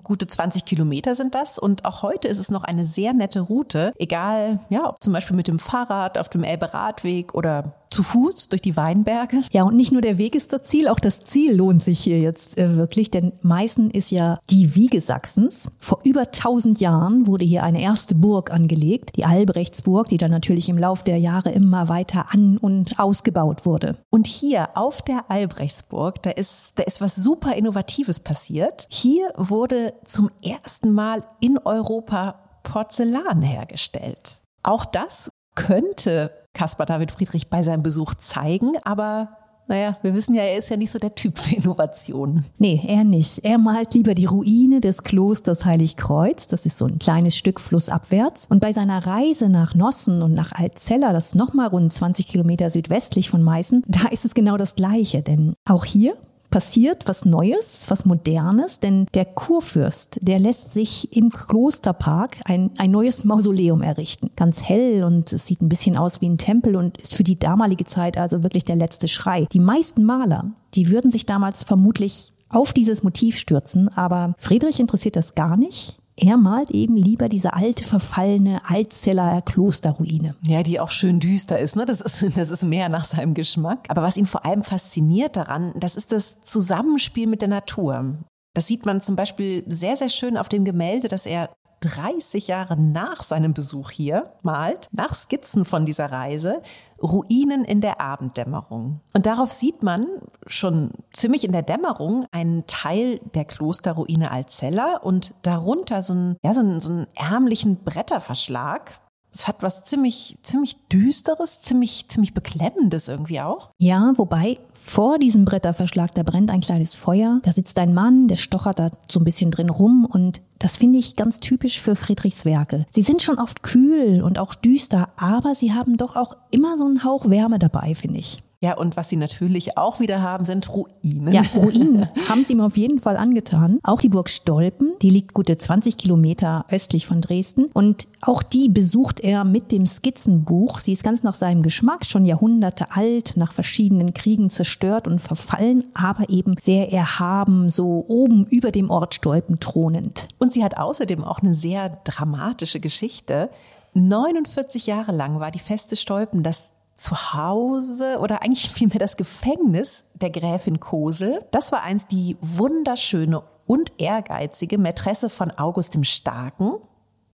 gute 0.04 0.28
20 0.28 0.66
Kilometer 0.66 1.16
sind 1.16 1.36
das. 1.36 1.60
Und 1.60 1.86
auch 1.86 2.02
heute 2.02 2.28
ist 2.28 2.40
es 2.40 2.50
noch 2.50 2.64
eine 2.64 2.86
sehr 2.86 3.14
nette 3.14 3.42
Route. 3.42 3.92
Egal, 3.98 4.60
ja, 4.70 4.90
ob 4.90 5.02
zum 5.02 5.14
Beispiel 5.14 5.36
mit 5.36 5.48
dem 5.48 5.60
Fahrrad 5.60 6.18
auf 6.18 6.30
dem 6.30 6.44
Elbe-Radweg 6.44 7.34
oder 7.34 7.76
zu 7.90 8.04
Fuß 8.04 8.50
durch 8.50 8.62
die 8.62 8.76
Weinberge. 8.76 9.44
Ja, 9.52 9.64
und 9.64 9.76
nicht 9.76 9.92
nur 9.92 10.02
der 10.02 10.18
Weg 10.18 10.36
ist 10.36 10.52
das 10.52 10.64
Ziel, 10.64 10.88
auch 10.88 11.00
das 11.00 11.24
Ziel 11.24 11.56
lohnt 11.56 11.84
sich 11.84 12.00
hier 12.00 12.20
jetzt 12.20 12.58
äh, 12.58 12.76
wirklich, 12.76 13.10
denn 13.10 13.32
Meißen 13.42 13.90
ist 13.90 14.12
ja 14.12 14.40
die 14.50 14.76
Wiege 14.76 15.00
Sachsens. 15.00 15.70
Vor 15.80 16.02
über 16.04 16.22
1000 16.22 16.80
Jahren 16.80 17.28
wurde 17.28 17.46
hier 17.46 17.64
eine 17.64 17.82
erste 17.82 18.16
Burg 18.16 18.52
angelegt, 18.52 19.12
die 19.16 19.24
Albrechtsburg, 19.24 20.10
die 20.10 20.18
dann 20.18 20.32
natürlich 20.32 20.68
im 20.68 20.78
Lauf 20.78 21.04
der 21.04 21.20
Jahre 21.20 21.52
immer 21.52 21.88
weiter 21.88 22.34
an- 22.34 22.58
und 22.58 23.00
ausgebaut 23.00 23.66
wurde. 23.66 23.98
Und 24.10 24.28
hier 24.28 24.70
auf 24.76 25.02
der 25.02 25.32
Albrechtsburg, 25.32 26.22
da 26.24 26.32
ist, 26.32 26.74
da 26.76 26.84
ist 26.84 27.00
was 27.00 27.16
super 27.16 27.56
Innovatives 27.56 28.20
passiert. 28.20 28.88
Hier 28.90 29.32
wurde 29.38 29.65
zum 30.04 30.30
ersten 30.44 30.92
Mal 30.94 31.24
in 31.40 31.58
Europa 31.58 32.40
Porzellan 32.64 33.42
hergestellt. 33.42 34.42
Auch 34.64 34.86
das 34.86 35.30
könnte 35.56 36.32
Caspar 36.54 36.86
David 36.86 37.12
Friedrich 37.12 37.50
bei 37.50 37.64
seinem 37.64 37.84
Besuch 37.84 38.16
zeigen, 38.16 38.74
aber 38.84 39.38
naja, 39.68 39.98
wir 40.04 40.14
wissen 40.14 40.36
ja, 40.36 40.44
er 40.44 40.58
ist 40.58 40.70
ja 40.70 40.78
nicht 40.78 40.92
so 40.92 41.00
der 41.00 41.16
Typ 41.16 41.40
für 41.40 41.56
Innovationen. 41.56 42.46
Nee, 42.60 42.82
er 42.86 43.04
nicht. 43.04 43.44
Er 43.44 43.58
malt 43.58 43.96
lieber 43.96 44.14
die 44.14 44.26
Ruine 44.26 44.80
des 44.80 45.04
Klosters 45.04 45.66
Heiligkreuz. 45.66 46.48
Das 46.48 46.66
ist 46.68 46.78
so 46.78 46.86
ein 46.86 47.00
kleines 47.00 47.36
Stück 47.36 47.60
flussabwärts. 47.60 48.46
Und 48.50 48.60
bei 48.60 48.74
seiner 48.74 49.06
Reise 49.08 49.50
nach 49.50 49.74
Nossen 49.74 50.22
und 50.22 50.34
nach 50.34 50.52
Altzella, 50.52 51.14
das 51.14 51.30
ist 51.30 51.36
nochmal 51.36 51.68
rund 51.68 51.92
20 51.92 52.28
Kilometer 52.28 52.70
südwestlich 52.70 53.30
von 53.30 53.42
Meißen, 53.42 53.84
da 53.88 54.08
ist 54.10 54.26
es 54.26 54.36
genau 54.36 54.58
das 54.58 54.76
Gleiche. 54.76 55.24
Denn 55.24 55.56
auch 55.68 55.86
hier 55.86 56.16
passiert 56.56 57.06
was 57.06 57.26
Neues, 57.26 57.84
was 57.90 58.06
Modernes, 58.06 58.80
denn 58.80 59.08
der 59.14 59.26
Kurfürst, 59.26 60.20
der 60.22 60.40
lässt 60.40 60.72
sich 60.72 61.12
im 61.12 61.30
Klosterpark 61.30 62.38
ein, 62.46 62.72
ein 62.78 62.92
neues 62.92 63.26
Mausoleum 63.26 63.82
errichten. 63.82 64.32
Ganz 64.38 64.64
hell 64.64 65.04
und 65.04 65.34
es 65.34 65.48
sieht 65.48 65.62
ein 65.62 65.68
bisschen 65.68 65.98
aus 65.98 66.22
wie 66.22 66.30
ein 66.30 66.38
Tempel 66.38 66.78
und 66.78 66.98
ist 66.98 67.14
für 67.14 67.26
die 67.26 67.38
damalige 67.38 67.84
Zeit 67.84 68.18
also 68.18 68.42
wirklich 68.42 68.64
der 68.64 68.78
letzte 68.78 69.10
Schrei. 69.10 69.48
Die 69.52 69.60
meisten 69.60 70.06
Maler, 70.06 70.54
die 70.76 70.92
würden 70.92 71.12
sich 71.12 71.26
damals 71.26 71.66
vermutlich 71.66 72.32
auf 72.54 72.72
dieses 72.72 73.04
Motiv 73.04 73.38
stürzen, 73.38 73.90
aber 73.90 74.34
Friedrich 74.38 74.80
interessiert 74.80 75.18
das 75.18 75.36
gar 75.36 75.58
nicht. 75.58 76.00
Er 76.18 76.38
malt 76.38 76.72
eben 76.72 76.96
lieber 76.96 77.28
diese 77.28 77.54
alte, 77.54 77.84
verfallene 77.84 78.62
Altzeller 78.70 79.42
Klosterruine. 79.42 80.36
Ja, 80.46 80.64
die 80.64 80.80
auch 80.80 80.92
schön 80.92 81.20
düster 81.20 81.60
ist, 81.60 81.76
ne? 81.76 81.86
Das 81.86 82.00
ist, 82.00 82.26
das 82.38 82.50
ist 82.50 82.64
mehr 82.64 82.88
nach 82.88 83.04
seinem 83.04 83.34
Geschmack. 83.34 83.86
Aber 83.90 84.02
was 84.02 84.18
ihn 84.18 84.26
vor 84.26 84.46
allem 84.46 84.64
fasziniert 84.64 85.36
daran, 85.36 85.74
das 85.78 85.96
ist 85.96 86.12
das 86.12 86.40
Zusammenspiel 86.42 87.28
mit 87.28 87.42
der 87.42 87.50
Natur. 87.50 88.16
Das 88.54 88.68
sieht 88.68 88.86
man 88.86 89.02
zum 89.02 89.18
Beispiel 89.18 89.66
sehr, 89.68 89.98
sehr 89.98 90.10
schön 90.10 90.38
auf 90.38 90.48
dem 90.48 90.64
Gemälde, 90.64 91.10
das 91.10 91.26
er 91.26 91.50
30 91.86 92.48
Jahre 92.48 92.76
nach 92.78 93.24
seinem 93.24 93.54
Besuch 93.54 93.92
hier 93.92 94.34
malt, 94.42 94.90
nach 94.92 95.14
Skizzen 95.14 95.66
von 95.66 95.86
dieser 95.86 96.12
Reise, 96.12 96.62
Ruinen 97.02 97.66
in 97.66 97.82
der 97.82 98.02
Abenddämmerung. 98.02 99.02
Und 99.14 99.26
darauf 99.26 99.52
sieht 99.52 99.84
man 99.84 100.06
schon 100.46 100.92
ziemlich 101.12 101.44
in 101.44 101.52
der 101.52 101.62
Dämmerung 101.62 102.26
einen 102.32 102.66
Teil 102.68 103.20
der 103.34 103.46
Klosterruine 103.46 104.32
Alzella 104.32 104.98
und 104.98 105.34
darunter 105.42 106.02
so 106.02 106.14
einen, 106.14 106.38
ja, 106.44 106.54
so 106.54 106.62
einen, 106.62 106.80
so 106.80 106.92
einen 106.92 107.08
ärmlichen 107.16 107.84
Bretterverschlag, 107.84 109.00
es 109.36 109.48
hat 109.48 109.62
was 109.64 109.84
ziemlich, 109.84 110.38
ziemlich 110.42 110.78
düsteres, 110.92 111.62
ziemlich, 111.62 112.08
ziemlich 112.08 112.34
beklemmendes 112.34 113.10
irgendwie 113.10 113.42
auch. 113.42 113.72
Ja, 113.78 114.14
wobei 114.16 114.60
vor 114.74 115.20
diesem 115.20 115.44
Bretterverschlag, 115.44 116.16
da 116.16 116.24
brennt 116.24 116.52
ein 116.52 116.62
kleines 116.62 116.96
Feuer. 116.96 117.42
Da 117.44 117.52
sitzt 117.52 117.78
ein 117.78 117.94
Mann, 117.94 118.28
der 118.28 118.38
stochert 118.38 118.80
da 118.80 118.90
so 119.10 119.20
ein 119.20 119.26
bisschen 119.26 119.52
drin 119.52 119.70
rum 119.70 120.06
und 120.10 120.42
das 120.60 120.78
finde 120.78 121.00
ich 121.00 121.16
ganz 121.16 121.42
typisch 121.42 121.82
für 121.82 121.98
Friedrichs 121.98 122.46
Werke. 122.46 122.86
Sie 122.90 123.02
sind 123.02 123.22
schon 123.22 123.38
oft 123.38 123.62
kühl 123.62 124.24
und 124.24 124.40
auch 124.40 124.56
düster, 124.56 125.10
aber 125.18 125.54
sie 125.54 125.74
haben 125.74 125.98
doch 125.98 126.16
auch 126.16 126.38
immer 126.52 126.78
so 126.78 126.86
einen 126.86 127.04
Hauch 127.04 127.30
Wärme 127.30 127.60
dabei, 127.60 127.94
finde 127.94 128.20
ich. 128.20 128.42
Ja, 128.62 128.78
und 128.78 128.98
was 128.98 129.10
sie 129.10 129.18
natürlich 129.18 129.78
auch 129.78 130.00
wieder 130.00 130.22
haben, 130.22 130.46
sind 130.46 130.70
Ruinen. 130.70 131.34
Ja, 131.34 131.44
Ruinen 131.56 132.08
haben 132.30 132.44
sie 132.44 132.54
ihm 132.54 132.62
auf 132.62 132.78
jeden 132.78 133.00
Fall 133.00 133.18
angetan. 133.18 133.80
Auch 133.84 134.00
die 134.00 134.10
Burg 134.10 134.30
Stolpen, 134.30 134.94
die 135.02 135.10
liegt 135.10 135.34
gute 135.34 135.58
20 135.58 135.98
Kilometer 135.98 136.66
östlich 136.70 137.06
von 137.06 137.22
Dresden. 137.22 137.66
Und 137.74 138.08
auch 138.22 138.44
die 138.44 138.70
besucht 138.70 139.20
er 139.20 139.44
mit 139.44 139.72
dem 139.72 139.86
Skizzenbuch. 139.86 140.80
Sie 140.80 140.94
ist 140.94 141.04
ganz 141.04 141.24
nach 141.24 141.36
seinem 141.36 141.64
Geschmack, 141.64 142.06
schon 142.06 142.26
Jahrhunderte 142.26 142.92
alt, 142.92 143.34
nach 143.36 143.54
verschiedenen 143.54 144.14
Kriegen 144.14 144.50
zerstört 144.50 145.08
und 145.08 145.20
verfallen, 145.20 145.84
aber 145.94 146.30
eben 146.30 146.56
sehr 146.60 146.92
erhaben, 146.92 147.70
so 147.70 148.06
oben 148.08 148.46
über 148.46 148.72
dem 148.72 148.90
Ort 148.90 149.16
Stolpen 149.16 149.60
thronend. 149.60 150.28
Und 150.40 150.54
sie 150.54 150.64
hat 150.64 150.78
außerdem 150.78 151.24
auch 151.24 151.40
eine 151.40 151.54
sehr 151.54 152.02
dramatische 152.04 152.80
Geschichte. 152.80 153.50
49 153.94 154.88
Jahre 154.88 155.14
lang 155.14 155.40
war 155.40 155.52
die 155.52 155.60
Feste 155.60 155.96
Stolpen 155.96 156.44
das 156.44 156.75
Zuhause 156.96 158.20
oder 158.20 158.42
eigentlich 158.42 158.70
vielmehr 158.74 159.00
das 159.00 159.18
Gefängnis 159.18 160.06
der 160.16 160.32
Gräfin 160.32 160.80
Kosel. 160.80 161.46
Das 161.52 161.72
war 161.72 161.84
einst 161.84 162.12
die 162.12 162.38
wunderschöne 162.42 163.44
und 163.68 163.94
ehrgeizige 163.98 164.78
Mätresse 164.78 165.30
von 165.30 165.52
August 165.52 165.94
dem 165.94 166.04
Starken. 166.04 166.74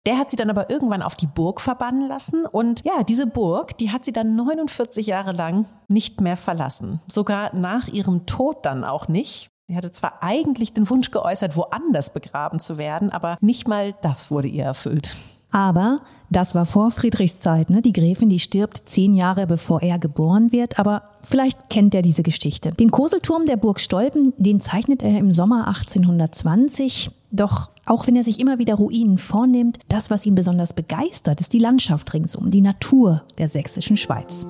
Der 0.06 0.18
hat 0.18 0.30
sie 0.30 0.38
dann 0.38 0.50
aber 0.50 0.70
irgendwann 0.70 1.02
auf 1.02 1.16
die 1.16 1.28
Burg 1.28 1.60
verbannen 1.60 2.08
lassen 2.08 2.46
und 2.46 2.86
ja, 2.86 3.04
diese 3.04 3.28
Burg, 3.28 3.78
die 3.78 3.92
hat 3.92 4.06
sie 4.06 4.14
dann 4.14 4.38
49 4.38 5.06
Jahre 5.06 5.34
lang 5.34 5.66
nicht 5.90 6.22
mehr 6.22 6.38
verlassen. 6.38 7.02
Sogar 7.08 7.54
nach 7.54 7.90
ihrem 7.90 8.26
Tod 8.26 8.66
dann 8.66 8.86
auch 8.86 9.10
nicht. 9.10 9.50
Sie 9.68 9.76
hatte 9.76 9.92
zwar 9.92 10.24
eigentlich 10.24 10.72
den 10.72 10.90
Wunsch 10.90 11.12
geäußert, 11.12 11.58
woanders 11.58 12.14
begraben 12.14 12.62
zu 12.62 12.78
werden, 12.78 13.10
aber 13.10 13.38
nicht 13.42 13.68
mal 13.68 13.96
das 14.02 14.32
wurde 14.32 14.48
ihr 14.48 14.64
erfüllt. 14.64 15.18
Aber 15.52 16.02
das 16.30 16.56
war 16.56 16.66
vor 16.66 16.92
Friedrichs 16.92 17.40
Zeit. 17.40 17.70
Ne? 17.70 17.82
Die 17.82 17.94
Gräfin, 17.94 18.30
die 18.30 18.40
stirbt 18.40 18.84
zehn 18.86 19.14
Jahre 19.14 19.48
bevor 19.48 19.82
er 19.82 19.98
geboren 19.98 20.52
wird. 20.52 20.78
Aber 20.78 21.04
vielleicht 21.24 21.70
kennt 21.70 21.96
er 21.96 22.02
diese 22.02 22.24
Geschichte. 22.24 22.72
Den 22.72 22.92
Koselturm 22.92 23.46
der 23.46 23.58
Burg 23.58 23.80
Stolpen, 23.80 24.34
den 24.38 24.60
zeichnet 24.60 25.04
er 25.04 25.18
im 25.18 25.32
Sommer 25.32 25.68
1820. 25.68 27.12
Doch 27.32 27.70
auch 27.86 28.08
wenn 28.08 28.18
er 28.18 28.24
sich 28.24 28.40
immer 28.40 28.60
wieder 28.60 28.76
Ruinen 28.76 29.18
vornimmt, 29.18 29.80
das, 29.88 30.10
was 30.10 30.26
ihn 30.26 30.36
besonders 30.36 30.74
begeistert, 30.74 31.40
ist 31.40 31.54
die 31.54 31.60
Landschaft 31.60 32.14
ringsum, 32.14 32.52
die 32.52 32.62
Natur 32.62 33.24
der 33.38 33.48
sächsischen 33.48 33.96
Schweiz. 33.96 34.46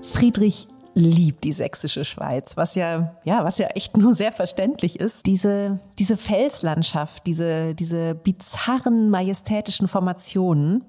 Friedrich 0.00 0.68
liebt 0.94 1.44
die 1.44 1.52
sächsische 1.52 2.04
Schweiz, 2.04 2.56
was 2.56 2.74
ja, 2.74 3.16
ja, 3.24 3.44
was 3.44 3.58
ja 3.58 3.66
echt 3.68 3.96
nur 3.96 4.14
sehr 4.14 4.32
verständlich 4.32 5.00
ist. 5.00 5.26
Diese, 5.26 5.80
diese 5.98 6.16
Felslandschaft, 6.16 7.26
diese, 7.26 7.74
diese 7.74 8.14
bizarren, 8.14 9.10
majestätischen 9.10 9.88
Formationen, 9.88 10.84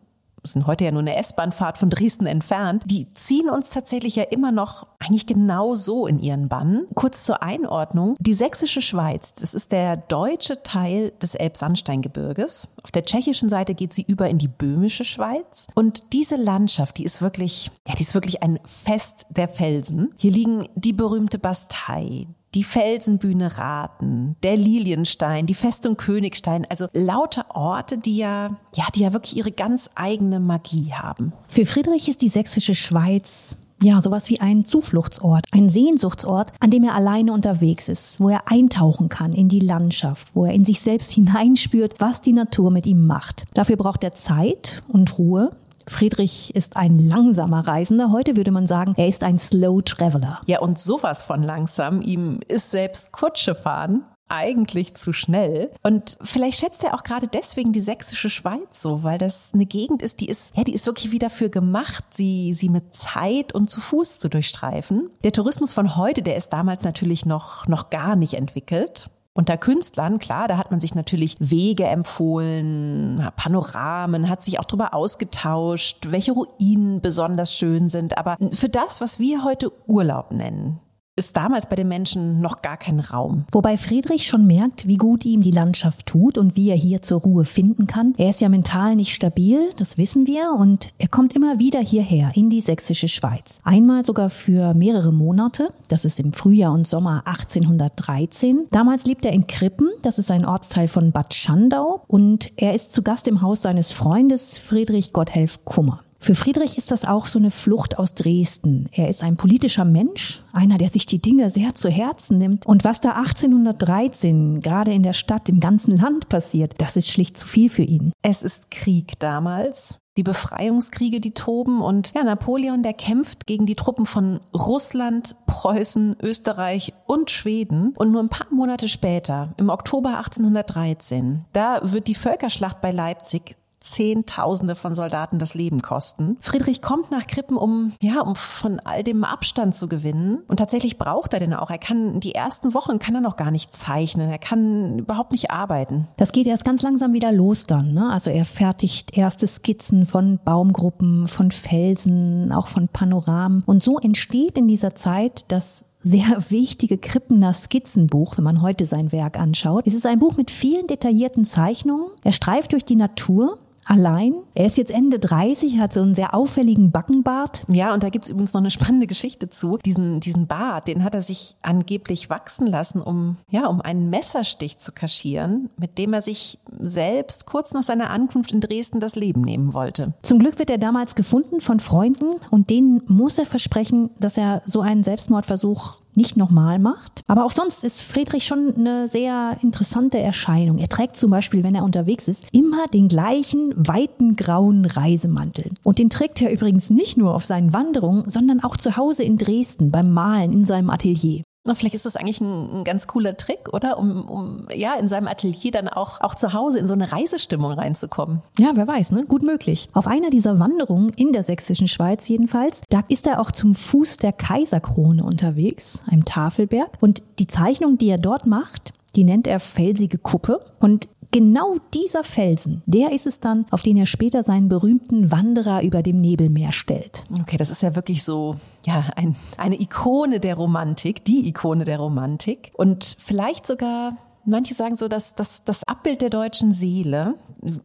sind 0.54 0.68
heute 0.68 0.86
ja 0.86 0.92
nur 0.92 1.02
eine 1.02 1.16
S-Bahn-Fahrt 1.16 1.78
von 1.78 1.90
Dresden 1.90 2.26
entfernt, 2.26 2.84
die 2.86 3.14
ziehen 3.14 3.50
uns 3.50 3.70
tatsächlich 3.70 4.16
ja 4.16 4.24
immer 4.24 4.52
noch 4.52 4.88
eigentlich 5.00 5.26
genau 5.26 5.76
so 5.76 6.08
in 6.08 6.20
ihren 6.20 6.48
Bann. 6.48 6.86
Kurz 6.96 7.24
zur 7.24 7.44
Einordnung. 7.44 8.16
Die 8.20 8.34
sächsische 8.34 8.82
Schweiz, 8.82 9.34
das 9.34 9.54
ist 9.54 9.72
der 9.72 9.98
deutsche 9.98 10.64
Teil 10.64 11.12
des 11.22 11.36
Elbsandsteingebirges. 11.36 12.68
Auf 12.84 12.92
der 12.92 13.06
tschechischen 13.06 13.50
Seite 13.50 13.76
geht 13.76 13.94
sie 13.94 14.04
über 14.08 14.30
in 14.30 14.38
die 14.38 14.48
böhmische 14.48 15.06
Schweiz. 15.06 15.68
Und 15.76 16.14
diese 16.14 16.36
Landschaft, 16.36 16.98
die 16.98 17.04
ist 17.04 17.22
wirklich, 17.22 17.72
ja, 17.88 17.96
die 17.96 18.04
ist 18.04 18.14
wirklich 18.14 18.44
ein 18.44 18.60
Fest 18.66 19.26
der 19.30 19.48
Felsen. 19.48 20.14
Hier 20.18 20.32
liegen 20.32 20.68
die 20.76 20.94
berühmte 20.94 21.40
Bastei, 21.40 22.28
die 22.56 22.64
Felsenbühne 22.64 23.58
Raten, 23.58 24.38
der 24.42 24.56
Lilienstein, 24.56 25.46
die 25.46 25.54
Festung 25.54 25.98
Königstein, 25.98 26.66
also 26.70 26.88
lauter 26.94 27.46
Orte, 27.54 27.98
die 27.98 28.18
ja, 28.18 28.58
ja, 28.74 28.86
die 28.96 29.02
ja 29.02 29.14
wirklich 29.14 29.38
ihre 29.38 29.52
ganz 29.52 29.90
eigene 29.94 30.40
Magie 30.40 30.94
haben. 30.94 31.34
Für 31.48 31.66
Friedrich 31.66 32.08
ist 32.08 32.22
die 32.22 32.30
sächsische 32.30 32.74
Schweiz 32.74 33.58
ja, 33.84 34.00
sowas 34.02 34.30
wie 34.30 34.40
ein 34.40 34.64
Zufluchtsort, 34.64 35.46
ein 35.52 35.70
Sehnsuchtsort, 35.70 36.54
an 36.62 36.70
dem 36.70 36.86
er 36.86 36.96
alleine 36.96 37.34
unterwegs 37.34 37.90
ist, 37.90 38.22
wo 38.22 38.30
er 38.30 38.50
eintauchen 38.50 39.10
kann 39.10 39.34
in 39.34 39.50
die 39.50 39.60
Landschaft, 39.60 40.34
wo 40.34 40.46
er 40.46 40.54
in 40.54 40.64
sich 40.64 40.80
selbst 40.80 41.12
hineinspürt, 41.14 41.96
was 42.00 42.22
die 42.22 42.32
Natur 42.32 42.72
mit 42.72 42.88
ihm 42.88 43.06
macht. 43.06 43.44
Dafür 43.54 43.76
braucht 43.76 44.04
er 44.06 44.14
Zeit 44.14 44.82
und 44.88 45.18
Ruhe, 45.18 45.52
Friedrich 45.88 46.56
ist 46.56 46.78
ein 46.78 46.98
langsamer 47.00 47.68
Reisender. 47.68 48.12
Heute 48.12 48.36
würde 48.36 48.52
man 48.52 48.68
sagen, 48.68 48.94
er 48.98 49.08
ist 49.08 49.24
ein 49.24 49.38
Slow 49.38 49.82
Traveler. 49.82 50.42
Ja, 50.46 50.60
und 50.60 50.80
sowas 50.80 51.22
von 51.22 51.44
langsam. 51.44 52.02
Ihm 52.02 52.40
ist 52.48 52.72
selbst 52.72 53.12
Kutsche 53.12 53.56
fahren 53.56 54.04
eigentlich 54.28 54.96
zu 54.96 55.14
schnell. 55.14 55.72
Und 55.84 56.18
vielleicht 56.22 56.60
schätzt 56.60 56.84
er 56.84 56.96
auch 56.96 57.04
gerade 57.04 57.28
deswegen 57.28 57.74
die 57.74 57.82
sächsische 57.82 58.30
Schweiz 58.30 58.82
so, 58.82 59.04
weil 59.04 59.18
das 59.18 59.52
eine 59.54 59.66
Gegend 59.66 60.02
ist, 60.02 60.20
die 60.20 60.28
ist, 60.28 60.56
ja, 60.58 60.64
die 60.64 60.74
ist 60.74 60.88
wirklich 60.88 61.12
wie 61.12 61.20
dafür 61.20 61.50
gemacht, 61.50 62.06
sie, 62.10 62.54
sie 62.54 62.70
mit 62.70 62.94
Zeit 62.94 63.54
und 63.54 63.70
zu 63.70 63.82
Fuß 63.82 64.20
zu 64.20 64.30
durchstreifen. 64.30 65.10
Der 65.24 65.32
Tourismus 65.32 65.74
von 65.74 65.96
heute, 65.96 66.24
der 66.24 66.36
ist 66.36 66.50
damals 66.50 66.84
natürlich 66.84 67.26
noch, 67.26 67.68
noch 67.68 67.90
gar 67.90 68.16
nicht 68.16 68.34
entwickelt. 68.34 69.10
Unter 69.38 69.58
Künstlern, 69.58 70.18
klar, 70.18 70.48
da 70.48 70.58
hat 70.58 70.72
man 70.72 70.80
sich 70.80 70.96
natürlich 70.96 71.36
Wege 71.40 71.84
empfohlen, 71.84 73.30
Panoramen, 73.36 74.30
hat 74.30 74.42
sich 74.42 74.60
auch 74.60 74.64
darüber 74.64 74.94
ausgetauscht, 74.94 76.08
welche 76.10 76.32
Ruinen 76.32 77.02
besonders 77.02 77.54
schön 77.54 77.90
sind. 77.90 78.18
Aber 78.18 78.38
für 78.54 78.70
das, 78.70 79.02
was 79.02 79.20
wir 79.20 79.44
heute 79.44 79.74
Urlaub 79.88 80.32
nennen, 80.32 80.80
ist 81.18 81.38
damals 81.38 81.68
bei 81.68 81.78
den 81.78 81.88
Menschen 81.88 82.42
noch 82.42 82.62
gar 82.62 82.76
kein 82.76 83.00
Raum. 83.00 83.46
Wobei 83.52 83.78
Friedrich 83.78 84.28
schon 84.28 84.46
merkt, 84.46 84.86
wie 84.88 84.98
gut 84.98 85.24
ihm 85.24 85.42
die 85.42 85.52
Landschaft 85.52 86.08
tut 86.08 86.38
und 86.38 86.58
wie 86.58 86.70
er 86.70 86.76
hier 86.76 87.02
zur 87.02 87.22
Ruhe 87.22 87.46
finden 87.46 87.88
kann. 87.88 88.14
Er 88.18 88.30
ist 88.30 88.42
ja 88.42 88.50
mental 88.50 88.98
nicht 88.98 89.14
stabil, 89.14 89.70
das 89.78 89.98
wissen 89.98 90.28
wir, 90.28 90.54
und 90.58 90.92
er 90.98 91.08
kommt 91.08 91.34
immer 91.34 91.58
wieder 91.58 91.80
hierher 91.80 92.32
in 92.36 92.50
die 92.50 92.60
sächsische 92.60 93.08
Schweiz. 93.08 93.60
Einmal 93.64 94.04
sogar 94.04 94.30
für 94.30 94.74
mehrere 94.74 95.14
Monate, 95.14 95.70
das 95.88 96.04
ist 96.04 96.20
im 96.20 96.34
Frühjahr 96.34 96.74
und 96.74 96.86
Sommer 96.86 97.24
1813. 97.26 98.68
Damals 98.72 99.06
lebt 99.06 99.26
er 99.26 99.32
in 99.32 99.48
Krippen, 99.48 99.90
das 100.02 100.20
ist 100.20 100.32
ein 100.32 100.46
Ortsteil 100.46 100.90
von 100.90 101.14
Bad 101.14 101.34
Schandau, 101.34 102.04
und 102.08 102.52
er 102.58 102.74
ist 102.74 102.92
zu 102.92 103.04
Gast 103.04 103.30
im 103.30 103.42
Haus 103.42 103.62
seines 103.62 103.92
Freundes 103.92 104.58
Friedrich 104.58 105.14
Gotthelf 105.14 105.64
Kummer. 105.64 106.05
Für 106.20 106.36
Friedrich 106.36 106.78
ist 106.78 106.92
das 106.92 107.06
auch 107.06 107.28
so 107.28 107.40
eine 107.40 107.52
Flucht 107.52 108.00
aus 108.00 108.16
Dresden. 108.16 108.90
Er 108.92 109.10
ist 109.10 109.24
ein 109.24 109.38
politischer 109.38 109.86
Mensch, 109.86 110.44
einer, 110.54 110.78
der 110.78 110.90
sich 110.90 111.06
die 111.06 111.22
Dinge 111.22 111.52
sehr 111.52 111.76
zu 111.76 111.90
Herzen 111.90 112.38
nimmt. 112.38 112.66
Und 112.66 112.84
was 112.84 113.00
da 113.00 113.12
1813 113.12 114.60
gerade 114.60 114.94
in 114.94 115.04
der 115.04 115.14
Stadt, 115.14 115.50
im 115.50 115.60
ganzen 115.60 115.98
Land 115.98 116.30
passiert, 116.30 116.74
das 116.80 116.98
ist 116.98 117.10
schlicht 117.10 117.38
zu 117.38 117.48
viel 117.48 117.70
für 117.70 117.84
ihn. 117.84 118.12
Es 118.22 118.42
ist 118.42 118.72
Krieg 118.72 119.20
damals. 119.20 120.00
Die 120.18 120.24
Befreiungskriege, 120.24 121.20
die 121.20 121.34
toben 121.34 121.82
und 121.82 122.14
ja, 122.16 122.24
Napoleon, 122.24 122.84
der 122.84 122.94
kämpft 122.94 123.46
gegen 123.46 123.66
die 123.66 123.76
Truppen 123.76 124.06
von 124.06 124.40
Russland, 124.54 125.36
Preußen, 125.46 126.16
Österreich 126.22 126.94
und 127.06 127.32
Schweden. 127.32 127.94
Und 127.98 128.12
nur 128.12 128.24
ein 128.24 128.30
paar 128.30 128.48
Monate 128.50 128.88
später, 128.88 129.54
im 129.58 129.70
Oktober 129.70 130.18
1813, 130.18 131.44
da 131.52 131.82
wird 131.84 132.08
die 132.08 132.16
Völkerschlacht 132.16 132.80
bei 132.80 132.92
Leipzig 132.92 133.58
Zehntausende 133.86 134.76
von 134.76 134.96
Soldaten 134.96 135.40
das 135.40 135.54
Leben 135.54 135.82
kosten. 135.82 136.38
Friedrich 136.42 136.82
kommt 136.82 137.12
nach 137.12 137.28
Krippen, 137.28 137.58
um, 137.58 137.94
ja, 138.02 138.22
um 138.22 138.36
von 138.36 138.80
all 138.84 139.04
dem 139.04 139.24
Abstand 139.24 139.76
zu 139.76 139.88
gewinnen. 139.88 140.40
Und 140.48 140.58
tatsächlich 140.58 140.98
braucht 140.98 141.34
er 141.34 141.40
den 141.40 141.54
auch. 141.54 141.70
Er 141.70 141.78
kann, 141.78 142.20
die 142.20 142.36
ersten 142.36 142.74
Wochen 142.74 143.00
kann 143.00 143.16
er 143.16 143.22
noch 143.22 143.38
gar 143.38 143.52
nicht 143.52 143.74
zeichnen. 143.74 144.30
Er 144.30 144.40
kann 144.40 145.00
überhaupt 145.00 145.32
nicht 145.32 145.52
arbeiten. 145.52 146.08
Das 146.18 146.32
geht 146.32 146.48
erst 146.48 146.66
ganz 146.66 146.82
langsam 146.82 147.14
wieder 147.14 147.32
los 147.32 147.66
dann. 147.66 147.94
Ne? 147.94 148.10
Also 148.10 148.30
er 148.30 148.46
fertigt 148.46 149.16
erste 149.18 149.48
Skizzen 149.48 150.06
von 150.06 150.40
Baumgruppen, 150.44 151.28
von 151.28 151.52
Felsen, 151.52 152.52
auch 152.52 152.68
von 152.68 152.88
Panoramen. 152.88 153.64
Und 153.66 153.84
so 153.84 154.00
entsteht 154.00 154.58
in 154.58 154.68
dieser 154.68 154.96
Zeit 154.96 155.46
das 155.50 155.86
sehr 156.06 156.44
wichtige 156.50 156.98
Krippener 156.98 157.54
Skizzenbuch, 157.54 158.38
wenn 158.38 158.44
man 158.44 158.62
heute 158.62 158.86
sein 158.86 159.12
Werk 159.12 159.38
anschaut. 159.40 159.86
Es 159.86 159.94
ist 159.94 160.06
ein 160.06 160.20
Buch 160.20 160.38
mit 160.38 160.52
vielen 160.52 160.88
detaillierten 160.88 161.46
Zeichnungen. 161.46 162.08
Er 162.24 162.32
streift 162.32 162.74
durch 162.74 162.86
die 162.86 162.96
Natur 162.96 163.58
allein. 163.86 164.34
Er 164.54 164.66
ist 164.66 164.78
jetzt 164.78 164.92
Ende 164.92 165.20
30, 165.20 165.80
hat 165.80 165.94
so 165.94 166.02
einen 166.02 166.16
sehr 166.16 166.34
auffälligen 166.34 166.92
Backenbart. 166.92 167.64
Ja, 167.68 167.94
und 167.94 168.04
da 168.04 168.10
gibt's 168.10 168.30
übrigens 168.30 168.54
noch 168.54 168.62
eine 168.62 168.72
spannende 168.72 169.08
Geschichte 169.08 169.50
zu. 169.50 169.78
Diesen, 169.78 170.20
diesen 170.20 170.48
Bart, 170.48 170.88
den 170.88 171.04
hat 171.04 171.14
er 171.14 171.22
sich 171.22 171.56
angeblich 171.62 172.30
wachsen 172.30 172.68
lassen, 172.68 173.02
um, 173.02 173.38
ja, 173.50 173.68
um 173.68 173.82
einen 173.82 174.10
Messerstich 174.10 174.78
zu 174.80 174.92
kaschieren, 174.92 175.70
mit 175.78 175.98
dem 175.98 176.14
er 176.14 176.22
sich 176.22 176.60
selbst 176.80 177.46
kurz 177.46 177.74
nach 177.74 177.84
seiner 177.84 178.10
Ankunft 178.10 178.52
in 178.52 178.62
Dresden 178.62 179.00
das 179.00 179.16
Leben 179.16 179.42
nehmen 179.42 179.74
wollte. 179.74 180.14
Zum 180.22 180.40
Glück 180.40 180.60
wird 180.60 180.70
er 180.70 180.78
damals 180.78 181.16
gefunden 181.16 181.62
von 181.62 181.80
Freunden 181.80 182.36
und 182.50 182.70
denen 182.70 183.02
muss 183.08 183.38
er 183.40 183.46
versprechen, 183.46 184.10
dass 184.20 184.38
er 184.38 184.62
so 184.66 184.82
einen 184.82 185.04
Selbstmordversuch 185.04 185.98
nicht 186.18 186.38
nochmal 186.38 186.80
macht. 186.80 187.22
Aber 187.28 187.46
auch 187.46 187.52
sonst 187.52 187.84
ist 187.84 188.02
Friedrich 188.02 188.46
schon 188.46 188.74
eine 188.76 189.08
sehr 189.08 189.58
interessante 189.62 190.20
Erscheinung. 190.20 190.78
Er 190.78 190.88
trägt 190.88 191.18
zum 191.18 191.32
Beispiel, 191.32 191.64
wenn 191.64 191.76
er 191.76 191.84
unterwegs 191.84 192.28
ist, 192.28 192.46
immer 192.52 192.88
den 192.88 193.08
gleichen 193.08 193.74
weiten 193.76 194.36
grauen 194.36 194.86
Reisemantel. 194.86 195.72
Und 195.84 196.00
den 196.00 196.10
trägt 196.10 196.42
er 196.42 196.52
übrigens 196.52 196.90
nicht 196.90 197.18
nur 197.18 197.34
auf 197.34 197.46
seinen 197.46 197.74
Wanderungen, 197.74 198.30
sondern 198.30 198.64
auch 198.64 198.78
zu 198.78 198.98
Hause 198.98 199.24
in 199.24 199.38
Dresden 199.38 199.92
beim 199.92 200.12
Malen 200.12 200.54
in 200.54 200.66
seinem 200.66 200.90
Atelier. 200.90 201.44
Vielleicht 201.74 201.96
ist 201.96 202.06
das 202.06 202.16
eigentlich 202.16 202.42
ein, 202.42 202.80
ein, 202.80 202.84
ganz 202.84 203.08
cooler 203.08 203.38
Trick, 203.38 203.74
oder? 203.74 203.98
Um, 203.98 204.26
um 204.26 204.68
ja 204.74 204.94
in 204.96 205.08
seinem 205.08 205.28
Atelier 205.28 205.72
dann 205.72 205.88
auch, 205.88 206.22
auch 206.22 206.36
zu 206.36 206.54
Hause 206.54 206.78
in 206.78 206.88
so 206.88 206.94
eine 206.94 207.12
Reisestimmung 207.12 207.72
reinzukommen. 207.72 208.42
Ja, 208.60 208.72
wer 208.76 208.88
weiß, 208.88 209.12
ne? 209.12 209.26
Gut 209.26 209.42
möglich. 209.42 209.90
Auf 209.94 210.06
einer 210.06 210.30
dieser 210.30 210.60
Wanderungen 210.60 211.10
in 211.18 211.32
der 211.32 211.44
sächsischen 211.44 211.88
Schweiz 211.88 212.28
jedenfalls, 212.28 212.82
da 212.90 213.02
ist 213.08 213.26
er 213.26 213.40
auch 213.40 213.52
zum 213.52 213.74
Fuß 213.74 214.18
der 214.18 214.34
Kaiserkrone 214.34 215.24
unterwegs, 215.24 216.04
einem 216.08 216.26
Tafelberg. 216.26 216.92
Und 217.00 217.24
die 217.40 217.48
Zeichnung, 217.48 217.98
die 217.98 218.10
er 218.10 218.18
dort 218.18 218.46
macht, 218.46 218.94
die 219.16 219.24
nennt 219.24 219.48
er 219.48 219.60
felsige 219.60 220.18
Kuppe. 220.18 220.60
Und 220.80 221.08
Genau 221.36 221.76
dieser 221.94 222.24
Felsen, 222.24 222.82
der 222.86 223.12
ist 223.12 223.28
es 223.28 223.42
dann, 223.42 223.66
auf 223.70 223.82
den 223.82 223.98
er 223.98 224.06
später 224.06 224.42
seinen 224.42 224.70
berühmten 224.70 225.34
Wanderer 225.34 225.84
über 225.84 226.02
dem 226.02 226.22
Nebelmeer 226.22 226.72
stellt. 226.72 227.26
Okay, 227.42 227.58
das 227.58 227.70
ist 227.70 227.82
ja 227.82 227.94
wirklich 227.94 228.24
so, 228.24 228.56
ja, 228.86 229.10
ein, 229.18 229.36
eine 229.58 229.78
Ikone 229.78 230.40
der 230.40 230.56
Romantik, 230.56 231.26
die 231.26 231.46
Ikone 231.50 231.84
der 231.84 231.98
Romantik. 232.00 232.72
Und 232.78 233.18
vielleicht 233.20 233.68
sogar 233.68 234.16
Manche 234.48 234.76
sagen 234.76 234.96
so, 234.96 235.08
dass 235.08 235.34
das, 235.34 235.64
das 235.64 235.84
Abbild 235.88 236.22
der 236.22 236.30
deutschen 236.30 236.72
Seele, 236.72 237.34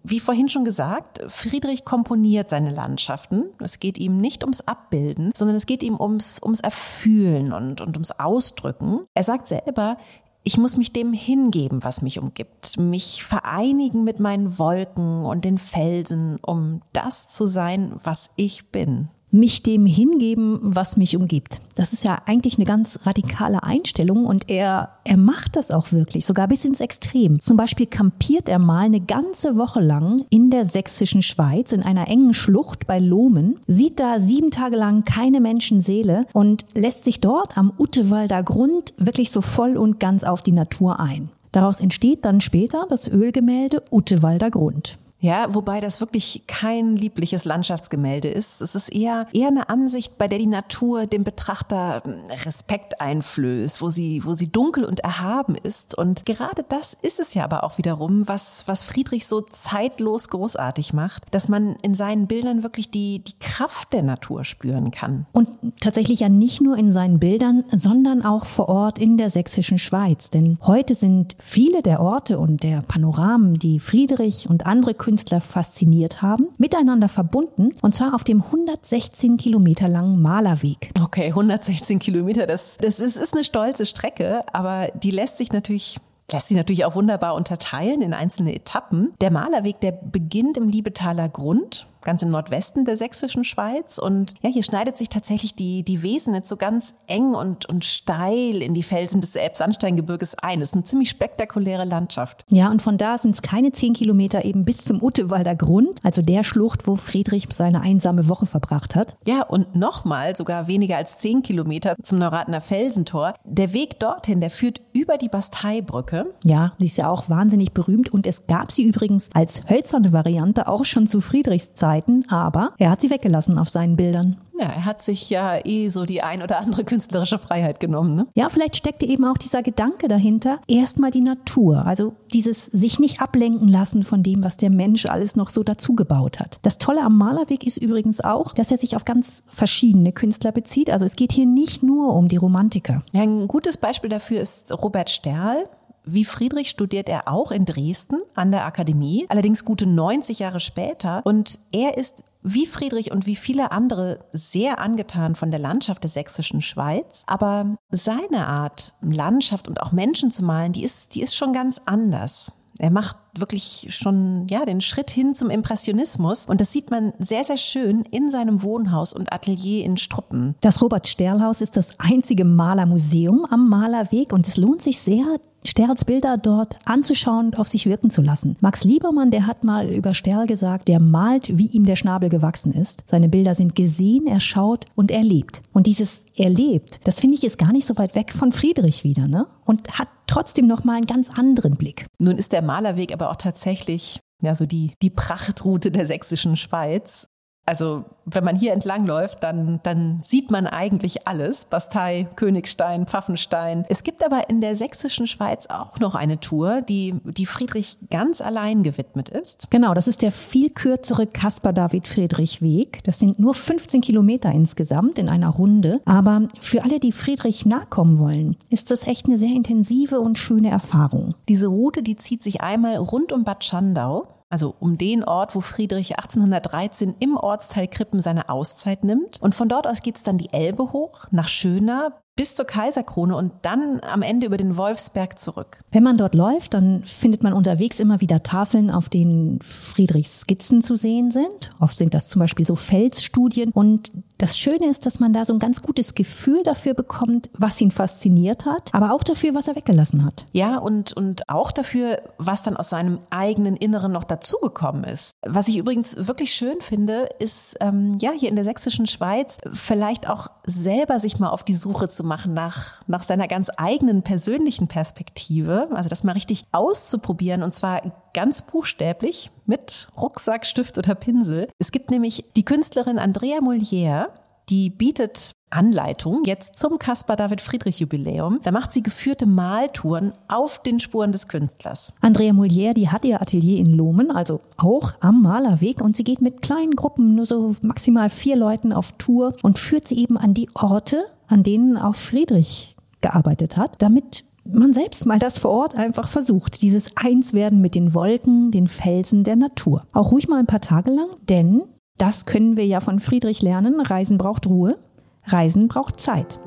wie 0.05 0.21
vorhin 0.21 0.51
schon 0.51 0.65
gesagt, 0.67 1.21
Friedrich 1.29 1.87
komponiert 1.87 2.51
seine 2.51 2.71
Landschaften. 2.71 3.47
Es 3.61 3.81
geht 3.81 3.97
ihm 3.97 4.21
nicht 4.21 4.45
ums 4.45 4.61
Abbilden, 4.61 5.33
sondern 5.35 5.57
es 5.57 5.65
geht 5.65 5.83
ihm 5.83 5.99
ums, 5.99 6.39
ums 6.43 6.61
Erfühlen 6.61 7.55
und, 7.55 7.81
und 7.81 7.97
ums 7.97 8.13
Ausdrücken. 8.13 9.01
Er 9.15 9.25
sagt 9.25 9.49
selber, 9.49 9.97
ich 10.43 10.57
muss 10.57 10.77
mich 10.77 10.93
dem 10.93 11.13
hingeben, 11.13 11.85
was 11.85 12.03
mich 12.03 12.19
umgibt, 12.19 12.79
mich 12.79 13.25
vereinigen 13.25 14.05
mit 14.05 14.21
meinen 14.21 14.59
Wolken 14.59 15.25
und 15.25 15.45
den 15.45 15.59
Felsen, 15.59 16.39
um 16.41 16.83
das 16.93 17.29
zu 17.29 17.47
sein, 17.47 17.95
was 18.03 18.31
ich 18.37 18.71
bin 18.71 19.09
mich 19.31 19.63
dem 19.63 19.87
hingeben, 19.87 20.59
was 20.63 20.97
mich 20.97 21.17
umgibt. 21.17 21.61
Das 21.75 21.93
ist 21.93 22.05
ja 22.05 22.19
eigentlich 22.27 22.57
eine 22.57 22.65
ganz 22.65 23.01
radikale 23.05 23.63
Einstellung 23.63 24.27
und 24.27 24.51
er, 24.51 24.91
er 25.05 25.17
macht 25.17 25.57
das 25.57 25.71
auch 25.71 25.93
wirklich, 25.93 26.27
sogar 26.27 26.49
bis 26.49 26.65
ins 26.65 26.81
Extrem. 26.81 27.41
Zum 27.41 27.57
Beispiel 27.57 27.87
kampiert 27.87 28.49
er 28.49 28.59
mal 28.59 28.85
eine 28.85 29.01
ganze 29.01 29.57
Woche 29.57 29.81
lang 29.81 30.25
in 30.31 30.51
der 30.51 30.65
sächsischen 30.65 31.23
Schweiz 31.23 31.73
in 31.73 31.83
einer 31.83 32.09
engen 32.09 32.35
Schlucht 32.35 32.87
bei 32.87 32.99
Lohmen, 32.99 33.57
sieht 33.67 34.01
da 34.01 34.19
sieben 34.21 34.51
Tage 34.51 34.77
lang 34.77 35.05
keine 35.05 35.41
Menschenseele 35.41 36.27
und 36.33 36.65
lässt 36.75 37.05
sich 37.05 37.21
dort 37.21 37.57
am 37.57 37.73
Uttewalder 37.79 38.43
Grund 38.43 38.95
wirklich 38.97 39.31
so 39.31 39.41
voll 39.41 39.77
und 39.77 40.01
ganz 40.01 40.25
auf 40.25 40.43
die 40.43 40.53
Natur 40.53 41.01
ein. 41.01 41.31
Daraus 41.53 41.81
entsteht 41.81 42.25
dann 42.25 42.41
später 42.41 42.87
das 42.89 43.09
Ölgemälde 43.09 43.83
Uttewalder 43.91 44.51
Grund. 44.51 44.99
Ja, 45.21 45.55
wobei 45.55 45.81
das 45.81 46.01
wirklich 46.01 46.45
kein 46.47 46.97
liebliches 46.97 47.45
Landschaftsgemälde 47.45 48.29
ist. 48.29 48.63
Es 48.63 48.75
ist 48.75 48.89
eher, 48.89 49.27
eher 49.33 49.49
eine 49.49 49.69
Ansicht, 49.69 50.17
bei 50.17 50.29
der 50.29 50.39
die 50.39 50.47
Natur 50.47 51.07
dem 51.07 51.25
Betrachter 51.25 52.03
hm, 52.03 52.15
Respekt 52.47 53.01
einflößt, 53.01 53.83
wo 53.83 53.91
sie, 53.91 54.25
wo 54.25 54.33
sie 54.33 54.51
dunkel 54.51 54.85
und 54.85 55.01
erhaben 55.01 55.57
ist. 55.57 55.97
Und 55.97 56.25
gerade 56.25 56.65
das 56.69 56.97
ist 57.03 57.21
es 57.21 57.35
ja 57.35 57.45
aber 57.45 57.65
auch 57.65 57.77
wiederum, 57.77 58.27
was, 58.27 58.65
was 58.67 58.83
Friedrich 58.83 59.27
so 59.27 59.43
zeitlos 59.43 60.29
großartig 60.29 60.95
macht, 60.95 61.27
dass 61.33 61.49
man 61.49 61.77
in 61.83 61.95
seinen 61.95 62.27
Bildern 62.27 62.63
wirklich 62.63 62.91
die, 62.91 63.23
die 63.23 63.39
Kraft 63.39 63.93
der 63.93 64.03
Natur 64.03 64.45
spüren 64.45 64.91
kann. 64.91 65.27
Und 65.33 65.51
tatsächlich 65.81 66.21
ja 66.21 66.31
nicht 66.31 66.63
nur 66.63 66.79
in 66.79 66.93
seinen 66.93 67.19
Bildern, 67.19 67.65
sondern 67.71 68.25
auch 68.25 68.47
vor 68.47 68.71
Ort 68.71 68.99
in 68.99 69.19
der 69.19 69.29
sächsischen 69.29 69.79
Schweiz. 69.79 70.31
Denn 70.31 70.59
heute 70.63 70.95
sind 70.95 71.37
viele 71.39 71.83
der 71.83 72.01
Orte 72.01 72.39
und 72.39 72.63
der 72.63 72.81
Panoramen, 72.81 73.59
die 73.59 73.81
Friedrich 73.81 74.49
und 74.49 74.65
andere 74.65 74.95
Künstler 74.95 75.10
Künstler 75.11 75.41
fasziniert 75.41 76.23
haben, 76.23 76.47
miteinander 76.59 77.09
verbunden 77.09 77.75
und 77.83 77.97
zwar 77.97 78.15
auf 78.15 78.23
dem 78.23 78.45
116 78.45 79.39
Kilometer 79.39 79.89
langen 79.89 80.23
Malerweg. 80.23 80.91
Okay, 81.03 81.31
116 81.31 81.99
Kilometer, 81.99 82.47
das, 82.47 82.77
das 82.81 83.01
ist, 83.01 83.17
ist 83.17 83.35
eine 83.35 83.43
stolze 83.43 83.87
Strecke, 83.87 84.43
aber 84.53 84.87
die 84.95 85.11
lässt 85.11 85.39
sich 85.39 85.51
natürlich 85.51 85.99
lässt 86.31 86.47
sich 86.47 86.57
natürlich 86.57 86.85
auch 86.85 86.95
wunderbar 86.95 87.35
unterteilen 87.35 88.03
in 88.03 88.15
einzelne 88.15 88.55
Etappen. 88.55 89.13
Der 89.21 89.33
Malerweg, 89.33 89.81
der 89.81 89.91
beginnt 89.91 90.57
im 90.57 90.69
Liebetaler 90.69 91.29
Grund 91.29 91.89
ganz 92.03 92.23
im 92.23 92.31
Nordwesten 92.31 92.85
der 92.85 92.97
sächsischen 92.97 93.45
Schweiz. 93.45 93.99
Und 93.99 94.35
ja, 94.43 94.51
hier 94.51 94.63
schneidet 94.63 94.97
sich 94.97 95.09
tatsächlich 95.09 95.55
die, 95.55 95.83
die 95.83 96.03
Wesenitz 96.03 96.49
so 96.49 96.57
ganz 96.57 96.95
eng 97.07 97.35
und, 97.35 97.67
und 97.67 97.85
steil 97.85 98.63
in 98.63 98.75
die 98.75 98.83
Felsen 98.83 99.21
des 99.21 99.35
Elbsandsteingebirges 99.35 100.37
ein. 100.39 100.61
Das 100.61 100.71
ist 100.71 100.75
eine 100.75 100.85
ziemlich 100.85 101.11
spektakuläre 101.11 101.85
Landschaft. 101.85 102.45
Ja, 102.49 102.71
und 102.71 102.83
von 102.83 102.99
da 102.99 103.19
sind 103.19 103.35
es 103.35 103.43
keine 103.43 103.73
zehn 103.73 103.93
Kilometer 103.93 104.45
eben 104.45 104.65
bis 104.65 104.85
zum 104.85 105.03
Uttewalder 105.03 105.55
Grund, 105.55 105.99
also 106.03 106.23
der 106.23 106.45
Schlucht, 106.45 106.87
wo 106.87 106.97
Friedrich 106.97 107.49
seine 107.53 107.81
einsame 107.81 108.29
Woche 108.29 108.47
verbracht 108.47 108.95
hat. 108.95 109.17
Ja, 109.27 109.43
und 109.43 109.75
nochmal 109.77 110.37
sogar 110.37 110.67
weniger 110.67 110.97
als 110.97 111.19
zehn 111.19 111.43
Kilometer 111.43 111.97
zum 112.03 112.19
Neuratener 112.19 112.61
Felsentor. 112.61 113.35
Der 113.45 113.73
Weg 113.73 113.99
dorthin, 114.01 114.41
der 114.41 114.51
führt 114.51 114.81
über 114.93 115.19
die 115.19 115.29
Basteibrücke. 115.29 116.35
Ja, 116.45 116.73
die 116.79 116.87
ist 116.87 116.97
ja 116.97 117.09
auch 117.09 117.29
wahnsinnig 117.29 117.73
berühmt 117.73 118.13
und 118.13 118.27
es 118.27 118.47
gab 118.47 118.73
sie 118.73 118.85
übrigens 118.85 119.29
als 119.35 119.63
hölzerne 119.69 120.13
Variante 120.13 120.69
auch 120.69 120.85
schon 120.85 121.07
zu 121.07 121.21
Friedrichs 121.21 121.75
Zeit. 121.75 121.90
Seiten, 121.91 122.25
aber 122.29 122.73
er 122.79 122.91
hat 122.91 123.01
sie 123.01 123.11
weggelassen 123.11 123.59
auf 123.59 123.69
seinen 123.69 123.97
Bildern. 123.97 124.37
Ja, 124.61 124.67
er 124.67 124.85
hat 124.85 125.01
sich 125.01 125.29
ja 125.29 125.59
eh 125.65 125.89
so 125.89 126.05
die 126.05 126.23
ein 126.23 126.43
oder 126.43 126.59
andere 126.61 126.85
künstlerische 126.85 127.39
Freiheit 127.39 127.81
genommen. 127.81 128.15
Ne? 128.15 128.27
Ja, 128.35 128.49
vielleicht 128.49 128.77
steckte 128.77 129.07
eben 129.07 129.25
auch 129.25 129.39
dieser 129.39 129.63
Gedanke 129.63 130.07
dahinter, 130.07 130.61
erstmal 130.69 131.11
die 131.11 131.23
Natur, 131.23 131.87
also 131.87 132.13
dieses 132.33 132.67
sich 132.67 133.01
nicht 133.01 133.21
ablenken 133.21 133.67
lassen 133.69 134.05
von 134.05 134.23
dem, 134.23 134.45
was 134.45 134.57
der 134.57 134.71
Mensch 134.71 135.07
alles 135.07 135.35
noch 135.35 135.49
so 135.49 135.65
dazu 135.65 135.95
gebaut 135.95 136.39
hat. 136.39 136.61
Das 136.63 136.79
Tolle 136.79 137.03
am 137.03 137.17
Malerweg 137.17 137.65
ist 137.65 137.79
übrigens 137.79 138.21
auch, 138.21 138.53
dass 138.53 138.71
er 138.71 138.77
sich 138.77 138.95
auf 138.95 139.05
ganz 139.05 139.43
verschiedene 139.49 140.13
Künstler 140.13 140.53
bezieht. 140.53 140.91
Also 140.91 141.07
es 141.07 141.17
geht 141.17 141.33
hier 141.33 141.47
nicht 141.47 141.83
nur 141.83 142.15
um 142.15 142.29
die 142.29 142.37
Romantiker. 142.37 143.03
Ja, 143.13 143.23
ein 143.23 143.49
gutes 143.49 143.79
Beispiel 143.79 144.11
dafür 144.11 144.41
ist 144.41 144.71
Robert 144.73 145.11
Sterl. 145.11 145.69
Wie 146.05 146.25
Friedrich 146.25 146.71
studiert 146.71 147.09
er 147.09 147.29
auch 147.29 147.51
in 147.51 147.65
Dresden 147.65 148.21
an 148.35 148.51
der 148.51 148.65
Akademie, 148.65 149.27
allerdings 149.29 149.65
gute 149.65 149.87
90 149.87 150.39
Jahre 150.39 150.61
später. 150.61 151.23
Und 151.25 151.59
er 151.73 151.97
ist 151.99 152.25
wie 152.43 152.67
Friedrich 152.67 153.13
und 153.13 153.27
wie 153.27 153.37
viele 153.37 153.71
andere 153.71 154.21
sehr 154.33 154.79
angetan 154.79 155.35
von 155.35 155.51
der 155.51 155.61
Landschaft 155.61 156.03
der 156.03 156.11
sächsischen 156.11 156.63
Schweiz. 156.63 157.25
Aber 157.27 157.77
seine 157.91 158.47
Art, 158.47 158.95
Landschaft 159.03 159.69
und 159.69 159.83
auch 159.83 159.93
Menschen 159.93 160.31
zu 160.31 160.45
malen, 160.45 160.73
die 160.73 160.83
ist, 160.83 161.15
die 161.15 161.23
ist 161.23 161.37
schon 161.37 161.53
ganz 161.53 161.81
anders. 161.85 162.53
Er 162.79 162.91
macht 162.91 163.17
wirklich 163.37 163.89
schon, 163.91 164.49
ja, 164.49 164.65
den 164.65 164.81
Schritt 164.81 165.11
hin 165.11 165.35
zum 165.35 165.51
Impressionismus. 165.51 166.47
Und 166.47 166.63
das 166.63 166.73
sieht 166.73 166.91
man 166.91 167.13
sehr, 167.19 167.45
sehr 167.45 167.59
schön 167.59 168.03
in 168.11 168.31
seinem 168.31 168.63
Wohnhaus 168.63 169.13
und 169.13 169.35
Atelier 169.35 169.85
in 169.85 169.99
Struppen. 169.99 170.55
Das 170.63 170.81
Robert-Sterl-Haus 170.81 171.61
ist 171.61 171.77
das 171.77 172.01
einzige 172.01 172.47
Malermuseum 172.47 173.45
am 173.45 173.69
Malerweg 173.69 174.33
und 174.33 174.49
es 174.49 174.57
lohnt 174.57 174.81
sich 174.81 174.99
sehr, 174.99 175.39
Sterls 175.65 176.05
Bilder 176.05 176.39
dort 176.39 176.79
anzuschauen 176.85 177.47
und 177.47 177.59
auf 177.59 177.69
sich 177.69 177.87
wirken 177.87 178.11
zu 178.11 178.23
lassen. 178.23 178.57
Max 178.61 178.85
Liebermann, 178.85 179.31
der 179.31 179.47
hat 179.47 179.65
mal 179.65 179.89
über 179.89 180.15
Sterl 180.15 180.47
gesagt, 180.47 180.89
der 180.89 181.01
malt, 181.01 181.57
wie 181.57 181.67
ihm 181.67 181.85
der 181.85 181.97
Schnabel 181.97 182.29
gewachsen 182.29 182.73
ist. 182.73 183.05
Seine 183.07 183.29
Bilder 183.29 183.55
sind 183.55 183.77
gesehen, 183.77 184.27
erschaut 184.27 184.87
und 184.95 185.11
erlebt. 185.11 185.63
Und 185.73 185.87
dieses 185.87 186.25
erlebt, 186.37 187.01
das 187.05 187.21
finde 187.21 187.37
ich 187.37 187.45
ist 187.45 187.59
gar 187.59 187.73
nicht 187.73 187.87
so 187.87 187.97
weit 187.99 188.15
weg 188.15 188.33
von 188.33 188.53
Friedrich 188.53 189.05
wieder, 189.05 189.29
ne? 189.29 189.47
Und 189.65 189.99
hat 189.99 190.09
trotzdem 190.27 190.67
noch 190.67 190.85
mal 190.85 190.97
einen 190.97 191.07
ganz 191.07 191.31
anderen 191.31 191.77
Blick. 191.77 192.07
Nun 192.19 192.37
ist 192.37 192.53
der 192.53 192.63
Malerweg 192.63 193.13
aber 193.13 193.31
auch 193.31 193.37
tatsächlich 193.37 194.21
ja, 194.43 194.55
so 194.55 194.67
die, 194.67 194.93
die 195.03 195.11
Prachtroute 195.11 195.91
der 195.91 196.07
sächsischen 196.07 196.57
Schweiz. 196.57 197.29
Also 197.71 198.05
wenn 198.25 198.43
man 198.43 198.57
hier 198.57 198.73
entlang 198.73 199.07
läuft, 199.07 199.45
dann, 199.45 199.79
dann 199.85 200.19
sieht 200.23 200.51
man 200.51 200.67
eigentlich 200.67 201.29
alles. 201.29 201.67
Bastei, 201.67 202.27
Königstein, 202.35 203.07
Pfaffenstein. 203.07 203.85
Es 203.89 204.03
gibt 204.03 204.27
aber 204.27 204.51
in 204.51 204.61
der 204.61 204.75
sächsischen 204.75 205.29
Schweiz 205.29 205.69
auch 205.69 206.01
noch 206.01 206.17
eine 206.17 206.41
Tour, 206.41 206.83
die, 206.83 207.15
die 207.23 207.47
Friedrich 207.47 207.97
ganz 208.11 208.41
allein 208.41 208.83
gewidmet 208.83 209.29
ist. 209.29 209.69
Genau, 209.71 209.95
das 209.95 210.09
ist 210.09 210.23
der 210.23 210.33
viel 210.33 210.71
kürzere 210.71 211.29
Caspar 211.29 211.73
David 211.73 212.09
Friedrich 212.09 212.61
Weg. 212.61 213.05
Das 213.05 213.21
sind 213.21 213.39
nur 213.39 213.55
15 213.55 214.01
Kilometer 214.01 214.51
insgesamt 214.51 215.21
in 215.21 215.29
einer 215.29 215.51
Runde. 215.51 216.01
Aber 216.07 216.49
für 216.61 216.83
alle, 216.83 216.99
die 216.99 217.13
Friedrich 217.13 217.67
nachkommen 217.67 218.19
wollen, 218.19 218.57
ist 218.69 218.91
das 218.91 219.07
echt 219.07 219.27
eine 219.27 219.39
sehr 219.39 219.55
intensive 219.55 220.19
und 220.19 220.39
schöne 220.39 220.71
Erfahrung. 220.71 221.37
Diese 221.49 221.69
Route, 221.69 222.03
die 222.03 222.17
zieht 222.17 222.43
sich 222.43 222.63
einmal 222.63 222.97
rund 222.97 223.31
um 223.31 223.45
Bad 223.45 223.65
Schandau 223.65 224.27
also 224.51 224.75
um 224.81 224.99
den 224.99 225.25
Ort, 225.25 225.55
wo 225.55 225.61
Friedrich 225.61 226.19
1813 226.19 227.15
im 227.21 227.37
Ortsteil 227.37 227.87
Krippen 227.87 228.21
seine 228.21 228.49
Auszeit 228.49 229.05
nimmt. 229.05 229.41
Und 229.41 229.55
von 229.55 229.69
dort 229.69 229.87
aus 229.87 230.03
geht's 230.03 230.23
dann 230.23 230.39
die 230.39 230.53
Elbe 230.53 230.93
hoch 230.93 231.27
nach 231.31 231.49
Schöna 231.49 232.21
bis 232.37 232.55
zur 232.55 232.65
Kaiserkrone 232.65 233.37
und 233.37 233.53
dann 233.63 234.01
am 234.01 234.23
Ende 234.23 234.47
über 234.47 234.57
den 234.57 234.77
Wolfsberg 234.77 235.39
zurück. 235.39 235.81
Wenn 235.93 236.03
man 236.03 236.17
dort 236.17 236.35
läuft, 236.35 236.75
dann 236.75 237.05
findet 237.05 237.43
man 237.43 237.53
unterwegs 237.53 238.01
immer 238.01 238.21
wieder 238.21 238.43
Tafeln, 238.43 238.91
auf 238.91 239.09
denen 239.09 239.61
Friedrichs 239.61 240.41
Skizzen 240.41 240.81
zu 240.81 240.97
sehen 240.97 241.31
sind. 241.31 241.71
Oft 241.81 241.99
sind 241.99 242.15
das 242.15 242.29
zum 242.29 242.41
Beispiel 242.41 242.65
so 242.65 242.77
Felsstudien. 242.77 243.73
Und 243.73 244.13
das 244.39 244.57
Schöne 244.57 244.89
ist, 244.89 245.05
dass 245.05 245.21
man 245.21 245.35
da 245.35 245.45
so 245.45 245.53
ein 245.53 245.59
ganz 245.59 245.83
gutes 245.83 246.15
Gefühl 246.15 246.63
dafür 246.63 246.95
bekommt, 246.95 247.51
was 247.59 247.79
ihn 247.81 247.91
fasziniert 247.91 248.65
hat, 248.65 248.95
aber 248.95 249.13
auch 249.13 249.23
dafür, 249.23 249.55
was 249.55 249.69
er 249.69 249.77
weggelassen 249.77 250.25
hat. 250.25 250.47
Ja, 250.53 250.79
und, 250.79 251.13
und 251.13 251.49
auch 251.51 251.73
dafür, 251.73 252.23
was 252.39 252.63
dann 252.63 252.77
aus 252.77 252.89
seinem 252.89 253.19
eigenen 253.29 253.77
Inneren 253.77 254.13
noch 254.13 254.25
dazugekommen 254.25 255.05
ist. 255.05 255.33
Was 255.45 255.69
ich 255.69 255.77
übrigens 255.77 256.17
wirklich 256.17 256.53
schön 256.53 256.81
finde, 256.81 257.29
ist, 257.39 257.77
ähm, 257.81 258.13
ja, 258.19 258.31
hier 258.33 258.49
in 258.49 258.57
der 258.57 258.65
sächsischen 258.65 259.07
Schweiz 259.07 259.59
vielleicht 259.73 260.27
auch 260.27 260.49
selber 260.65 261.21
sich 261.21 261.39
mal 261.39 261.51
auf 261.51 261.65
die 261.65 261.75
Suche 261.75 262.09
zu 262.09 262.20
machen 262.25 262.55
nach, 262.55 263.03
nach 263.07 263.23
seiner 263.23 263.49
ganz 263.49 263.71
eigenen 263.77 264.23
persönlichen 264.23 264.89
Perspektive. 264.89 265.89
Also 265.93 266.09
das 266.09 266.25
mal 266.25 266.33
richtig 266.33 266.65
auszuprobieren 266.73 267.63
und 267.63 267.75
zwar 267.75 268.03
ganz 268.35 268.63
buchstäblich 268.63 269.51
mit 269.67 270.09
Rucksack, 270.17 270.67
Stift 270.67 270.99
oder 270.99 271.15
Pinsel. 271.15 271.69
Es 271.79 271.93
gibt 271.93 272.11
nämlich 272.11 272.45
die 272.57 272.65
Künstlerin 272.65 273.19
Andrea 273.19 273.59
Molière, 273.59 274.29
die 274.69 274.91
bietet 274.91 275.53
Anleitung 275.71 276.45
jetzt 276.45 276.79
zum 276.79 276.99
Caspar 276.99 277.37
David 277.37 277.61
Friedrich 277.61 278.01
Jubiläum. 278.01 278.61
Da 278.63 278.73
macht 278.73 278.93
sie 278.93 279.03
geführte 279.03 279.47
Maltouren 279.47 280.33
auf 280.49 280.83
den 280.83 281.01
Spuren 281.01 281.33
des 281.33 281.49
Künstlers. 281.49 282.13
Andrea 282.21 282.53
Molière, 282.53 282.93
die 282.93 283.09
hat 283.09 283.25
ihr 283.25 283.41
Atelier 283.41 283.79
in 283.79 283.95
Lohmen, 283.95 284.31
also 284.31 284.61
auch 284.77 285.15
am 285.21 285.43
Malerweg 285.43 286.01
und 286.01 286.17
sie 286.17 286.25
geht 286.25 286.41
mit 286.41 286.63
kleinen 286.63 286.97
Gruppen, 286.97 287.35
nur 287.35 287.47
so 287.47 287.77
maximal 287.83 288.31
vier 288.31 288.57
Leuten 288.57 288.93
auf 288.93 289.13
Tour 289.13 289.55
und 289.63 289.79
führt 289.79 290.07
sie 290.07 290.19
eben 290.19 290.37
an 290.37 290.55
die 290.55 290.69
Orte, 290.75 291.25
an 291.51 291.63
denen 291.63 291.99
auch 291.99 292.15
Friedrich 292.15 292.97
gearbeitet 293.21 293.77
hat, 293.77 294.01
damit 294.01 294.45
man 294.65 294.95
selbst 294.95 295.27
mal 295.27 295.39
das 295.39 295.59
vor 295.59 295.71
Ort 295.71 295.95
einfach 295.95 296.29
versucht, 296.29 296.81
dieses 296.83 297.11
Einswerden 297.17 297.81
mit 297.81 297.95
den 297.95 298.15
Wolken, 298.15 298.71
den 298.71 298.87
Felsen 298.87 299.45
der 299.45 299.57
Natur. 299.57 300.07
Auch 300.13 300.33
ruhig 300.33 300.49
mal 300.49 300.59
ein 300.59 300.67
paar 300.67 300.81
Tage 300.81 301.11
lang, 301.11 301.29
denn 301.49 301.83
das 302.19 302.47
können 302.47 302.77
wir 302.77 302.87
ja 302.87 303.01
von 303.01 303.19
Friedrich 303.19 303.63
lernen, 303.63 304.01
Reisen 304.01 304.39
braucht 304.39 304.67
Ruhe, 304.67 304.99
Reisen 305.45 305.89
braucht 305.89 306.21
Zeit. 306.21 306.61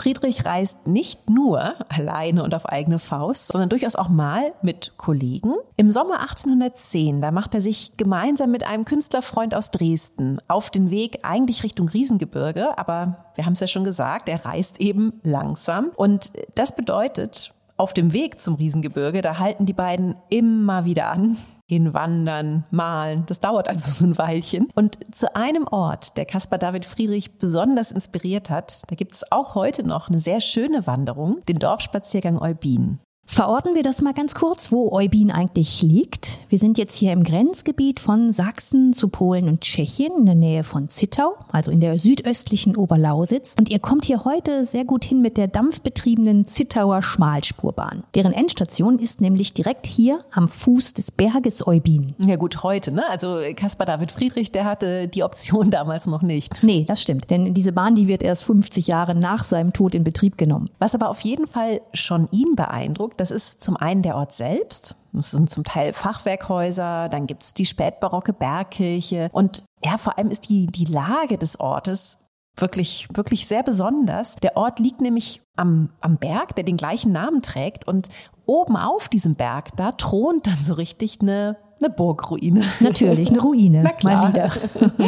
Friedrich 0.00 0.46
reist 0.46 0.86
nicht 0.86 1.28
nur 1.28 1.74
alleine 1.90 2.42
und 2.42 2.54
auf 2.54 2.64
eigene 2.64 2.98
Faust, 2.98 3.48
sondern 3.48 3.68
durchaus 3.68 3.96
auch 3.96 4.08
mal 4.08 4.54
mit 4.62 4.94
Kollegen. 4.96 5.52
Im 5.76 5.90
Sommer 5.90 6.20
1810, 6.20 7.20
da 7.20 7.30
macht 7.30 7.54
er 7.54 7.60
sich 7.60 7.92
gemeinsam 7.98 8.50
mit 8.50 8.66
einem 8.66 8.86
Künstlerfreund 8.86 9.54
aus 9.54 9.70
Dresden 9.70 10.38
auf 10.48 10.70
den 10.70 10.90
Weg 10.90 11.18
eigentlich 11.22 11.64
Richtung 11.64 11.90
Riesengebirge, 11.90 12.78
aber 12.78 13.26
wir 13.34 13.44
haben 13.44 13.52
es 13.52 13.60
ja 13.60 13.66
schon 13.66 13.84
gesagt, 13.84 14.30
er 14.30 14.42
reist 14.42 14.80
eben 14.80 15.20
langsam. 15.22 15.90
Und 15.94 16.32
das 16.54 16.74
bedeutet, 16.74 17.52
auf 17.76 17.92
dem 17.92 18.14
Weg 18.14 18.40
zum 18.40 18.54
Riesengebirge, 18.54 19.20
da 19.20 19.38
halten 19.38 19.66
die 19.66 19.74
beiden 19.74 20.14
immer 20.30 20.86
wieder 20.86 21.08
an, 21.08 21.36
gehen 21.70 21.94
wandern, 21.94 22.64
malen. 22.72 23.24
Das 23.26 23.38
dauert 23.38 23.68
also 23.68 23.90
so 23.92 24.04
ein 24.04 24.18
Weilchen. 24.18 24.68
Und 24.74 24.98
zu 25.14 25.36
einem 25.36 25.68
Ort, 25.68 26.16
der 26.16 26.26
Caspar 26.26 26.58
David 26.58 26.84
Friedrich 26.84 27.38
besonders 27.38 27.92
inspiriert 27.92 28.50
hat, 28.50 28.82
da 28.88 28.96
gibt 28.96 29.14
es 29.14 29.30
auch 29.30 29.54
heute 29.54 29.86
noch 29.86 30.08
eine 30.08 30.18
sehr 30.18 30.40
schöne 30.40 30.88
Wanderung, 30.88 31.42
den 31.48 31.60
Dorfspaziergang 31.60 32.42
Eubin. 32.42 32.98
Verorten 33.26 33.76
wir 33.76 33.84
das 33.84 34.02
mal 34.02 34.12
ganz 34.12 34.34
kurz, 34.34 34.72
wo 34.72 34.90
Eubin 34.90 35.30
eigentlich 35.30 35.82
liegt. 35.82 36.40
Wir 36.48 36.58
sind 36.58 36.76
jetzt 36.78 36.96
hier 36.96 37.12
im 37.12 37.22
Grenzgebiet 37.22 38.00
von 38.00 38.32
Sachsen 38.32 38.92
zu 38.92 39.08
Polen 39.08 39.48
und 39.48 39.60
Tschechien 39.60 40.12
in 40.18 40.26
der 40.26 40.34
Nähe 40.34 40.64
von 40.64 40.88
Zittau, 40.88 41.36
also 41.52 41.70
in 41.70 41.80
der 41.80 41.96
südöstlichen 41.98 42.76
Oberlausitz. 42.76 43.54
Und 43.56 43.70
ihr 43.70 43.78
kommt 43.78 44.04
hier 44.04 44.24
heute 44.24 44.64
sehr 44.64 44.84
gut 44.84 45.04
hin 45.04 45.22
mit 45.22 45.36
der 45.36 45.46
dampfbetriebenen 45.46 46.44
Zittauer 46.44 47.04
Schmalspurbahn. 47.04 48.02
Deren 48.16 48.32
Endstation 48.32 48.98
ist 48.98 49.20
nämlich 49.20 49.54
direkt 49.54 49.86
hier 49.86 50.24
am 50.32 50.48
Fuß 50.48 50.92
des 50.94 51.12
Berges 51.12 51.64
Eubin. 51.66 52.16
Ja 52.18 52.34
gut, 52.34 52.64
heute, 52.64 52.90
ne? 52.90 53.08
Also 53.08 53.38
Caspar 53.54 53.86
David 53.86 54.10
Friedrich, 54.10 54.50
der 54.50 54.64
hatte 54.64 55.06
die 55.06 55.22
Option 55.22 55.70
damals 55.70 56.06
noch 56.06 56.22
nicht. 56.22 56.62
Nee, 56.64 56.84
das 56.86 57.00
stimmt. 57.00 57.30
Denn 57.30 57.54
diese 57.54 57.72
Bahn, 57.72 57.94
die 57.94 58.08
wird 58.08 58.22
erst 58.24 58.42
50 58.44 58.88
Jahre 58.88 59.14
nach 59.14 59.44
seinem 59.44 59.72
Tod 59.72 59.94
in 59.94 60.02
Betrieb 60.02 60.36
genommen. 60.36 60.68
Was 60.80 60.96
aber 60.96 61.08
auf 61.08 61.20
jeden 61.20 61.46
Fall 61.46 61.80
schon 61.94 62.28
ihn 62.32 62.56
beeindruckt, 62.56 63.09
das 63.16 63.30
ist 63.30 63.62
zum 63.62 63.76
einen 63.76 64.02
der 64.02 64.16
Ort 64.16 64.32
selbst. 64.32 64.96
Das 65.12 65.32
sind 65.32 65.50
zum 65.50 65.64
Teil 65.64 65.92
Fachwerkhäuser, 65.92 67.08
dann 67.08 67.26
gibt's 67.26 67.54
die 67.54 67.66
spätbarocke 67.66 68.32
Bergkirche 68.32 69.28
und 69.32 69.64
ja, 69.82 69.98
vor 69.98 70.18
allem 70.18 70.30
ist 70.30 70.48
die, 70.48 70.66
die 70.66 70.84
Lage 70.84 71.36
des 71.36 71.58
Ortes 71.58 72.18
wirklich, 72.56 73.08
wirklich 73.12 73.46
sehr 73.46 73.62
besonders. 73.62 74.36
Der 74.36 74.56
Ort 74.56 74.78
liegt 74.78 75.00
nämlich 75.00 75.40
am, 75.56 75.90
am 76.00 76.18
Berg, 76.18 76.54
der 76.54 76.64
den 76.64 76.76
gleichen 76.76 77.12
Namen 77.12 77.42
trägt 77.42 77.88
und 77.88 78.08
oben 78.46 78.76
auf 78.76 79.08
diesem 79.08 79.34
Berg, 79.34 79.76
da 79.76 79.92
thront 79.92 80.46
dann 80.46 80.62
so 80.62 80.74
richtig 80.74 81.20
eine 81.20 81.56
eine 81.80 81.90
Burgruine. 81.90 82.62
Natürlich, 82.80 83.30
eine 83.30 83.40
Ruine. 83.40 83.82
Na 83.82 83.92
klar. 83.92 84.22
Mal 84.22 84.28
wieder. 84.28 84.50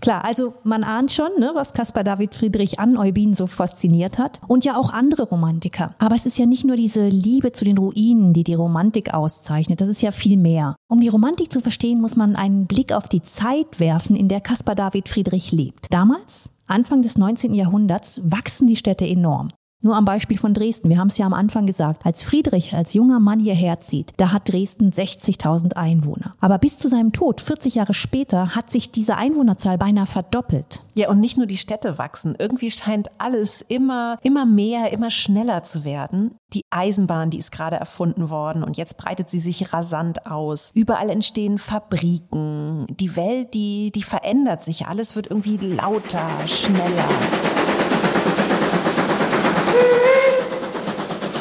klar, 0.00 0.24
also 0.24 0.54
man 0.62 0.84
ahnt 0.84 1.12
schon, 1.12 1.30
ne, 1.38 1.52
was 1.54 1.72
Caspar 1.72 2.04
David 2.04 2.34
Friedrich 2.34 2.78
an 2.78 2.96
Eubin 2.98 3.34
so 3.34 3.46
fasziniert 3.46 4.18
hat. 4.18 4.40
Und 4.46 4.64
ja 4.64 4.76
auch 4.76 4.92
andere 4.92 5.22
Romantiker. 5.22 5.94
Aber 5.98 6.14
es 6.14 6.26
ist 6.26 6.38
ja 6.38 6.46
nicht 6.46 6.64
nur 6.64 6.76
diese 6.76 7.08
Liebe 7.08 7.52
zu 7.52 7.64
den 7.64 7.78
Ruinen, 7.78 8.32
die 8.32 8.44
die 8.44 8.54
Romantik 8.54 9.14
auszeichnet. 9.14 9.80
Das 9.80 9.88
ist 9.88 10.02
ja 10.02 10.10
viel 10.10 10.36
mehr. 10.36 10.76
Um 10.88 11.00
die 11.00 11.08
Romantik 11.08 11.52
zu 11.52 11.60
verstehen, 11.60 12.00
muss 12.00 12.16
man 12.16 12.36
einen 12.36 12.66
Blick 12.66 12.92
auf 12.92 13.08
die 13.08 13.22
Zeit 13.22 13.80
werfen, 13.80 14.16
in 14.16 14.28
der 14.28 14.40
Caspar 14.40 14.74
David 14.74 15.08
Friedrich 15.08 15.52
lebt. 15.52 15.86
Damals 15.90 16.50
Anfang 16.66 17.02
des 17.02 17.18
19. 17.18 17.52
Jahrhunderts 17.52 18.20
wachsen 18.24 18.68
die 18.68 18.76
Städte 18.76 19.04
enorm. 19.04 19.48
Nur 19.82 19.96
am 19.96 20.04
Beispiel 20.04 20.36
von 20.36 20.52
Dresden. 20.52 20.90
Wir 20.90 20.98
haben 20.98 21.08
es 21.08 21.16
ja 21.16 21.24
am 21.24 21.32
Anfang 21.32 21.64
gesagt. 21.66 22.04
Als 22.04 22.22
Friedrich 22.22 22.74
als 22.74 22.92
junger 22.92 23.18
Mann 23.18 23.40
hierher 23.40 23.80
zieht, 23.80 24.12
da 24.18 24.30
hat 24.30 24.52
Dresden 24.52 24.90
60.000 24.90 25.74
Einwohner. 25.74 26.34
Aber 26.38 26.58
bis 26.58 26.76
zu 26.76 26.88
seinem 26.88 27.12
Tod, 27.12 27.40
40 27.40 27.76
Jahre 27.76 27.94
später, 27.94 28.54
hat 28.54 28.70
sich 28.70 28.90
diese 28.90 29.16
Einwohnerzahl 29.16 29.78
beinahe 29.78 30.04
verdoppelt. 30.04 30.84
Ja, 30.92 31.08
und 31.08 31.20
nicht 31.20 31.38
nur 31.38 31.46
die 31.46 31.56
Städte 31.56 31.96
wachsen. 31.96 32.36
Irgendwie 32.38 32.70
scheint 32.70 33.08
alles 33.16 33.62
immer, 33.62 34.18
immer 34.22 34.44
mehr, 34.44 34.92
immer 34.92 35.10
schneller 35.10 35.62
zu 35.64 35.86
werden. 35.86 36.34
Die 36.52 36.62
Eisenbahn, 36.68 37.30
die 37.30 37.38
ist 37.38 37.52
gerade 37.52 37.76
erfunden 37.76 38.28
worden 38.28 38.62
und 38.62 38.76
jetzt 38.76 38.98
breitet 38.98 39.30
sie 39.30 39.38
sich 39.38 39.72
rasant 39.72 40.26
aus. 40.26 40.72
Überall 40.74 41.08
entstehen 41.08 41.56
Fabriken. 41.56 42.86
Die 42.90 43.16
Welt, 43.16 43.54
die, 43.54 43.92
die 43.92 44.02
verändert 44.02 44.62
sich. 44.62 44.86
Alles 44.88 45.16
wird 45.16 45.28
irgendwie 45.28 45.56
lauter, 45.56 46.28
schneller. 46.46 47.08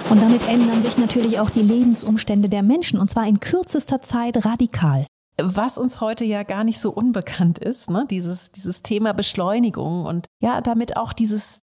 Und 0.10 0.24
damit 0.24 0.48
ändern 0.48 0.82
sich 0.82 0.98
natürlich 0.98 1.40
auch 1.40 1.52
die 1.52 1.62
Lebensumstände 1.62 2.50
der 2.50 2.64
Menschen, 2.64 3.00
und 3.00 3.12
zwar 3.12 3.28
in 3.28 3.40
kürzester 3.40 4.02
Zeit 4.02 4.44
radikal. 4.44 5.06
Was 5.40 5.78
uns 5.78 6.02
heute 6.02 6.26
ja 6.26 6.42
gar 6.42 6.64
nicht 6.64 6.80
so 6.80 6.92
unbekannt 6.92 7.60
ist, 7.60 7.92
ne? 7.92 8.08
dieses, 8.10 8.52
dieses 8.52 8.82
Thema 8.82 9.14
Beschleunigung 9.14 10.06
und 10.06 10.26
ja, 10.42 10.62
damit 10.62 10.98
auch 10.98 11.14
dieses, 11.14 11.62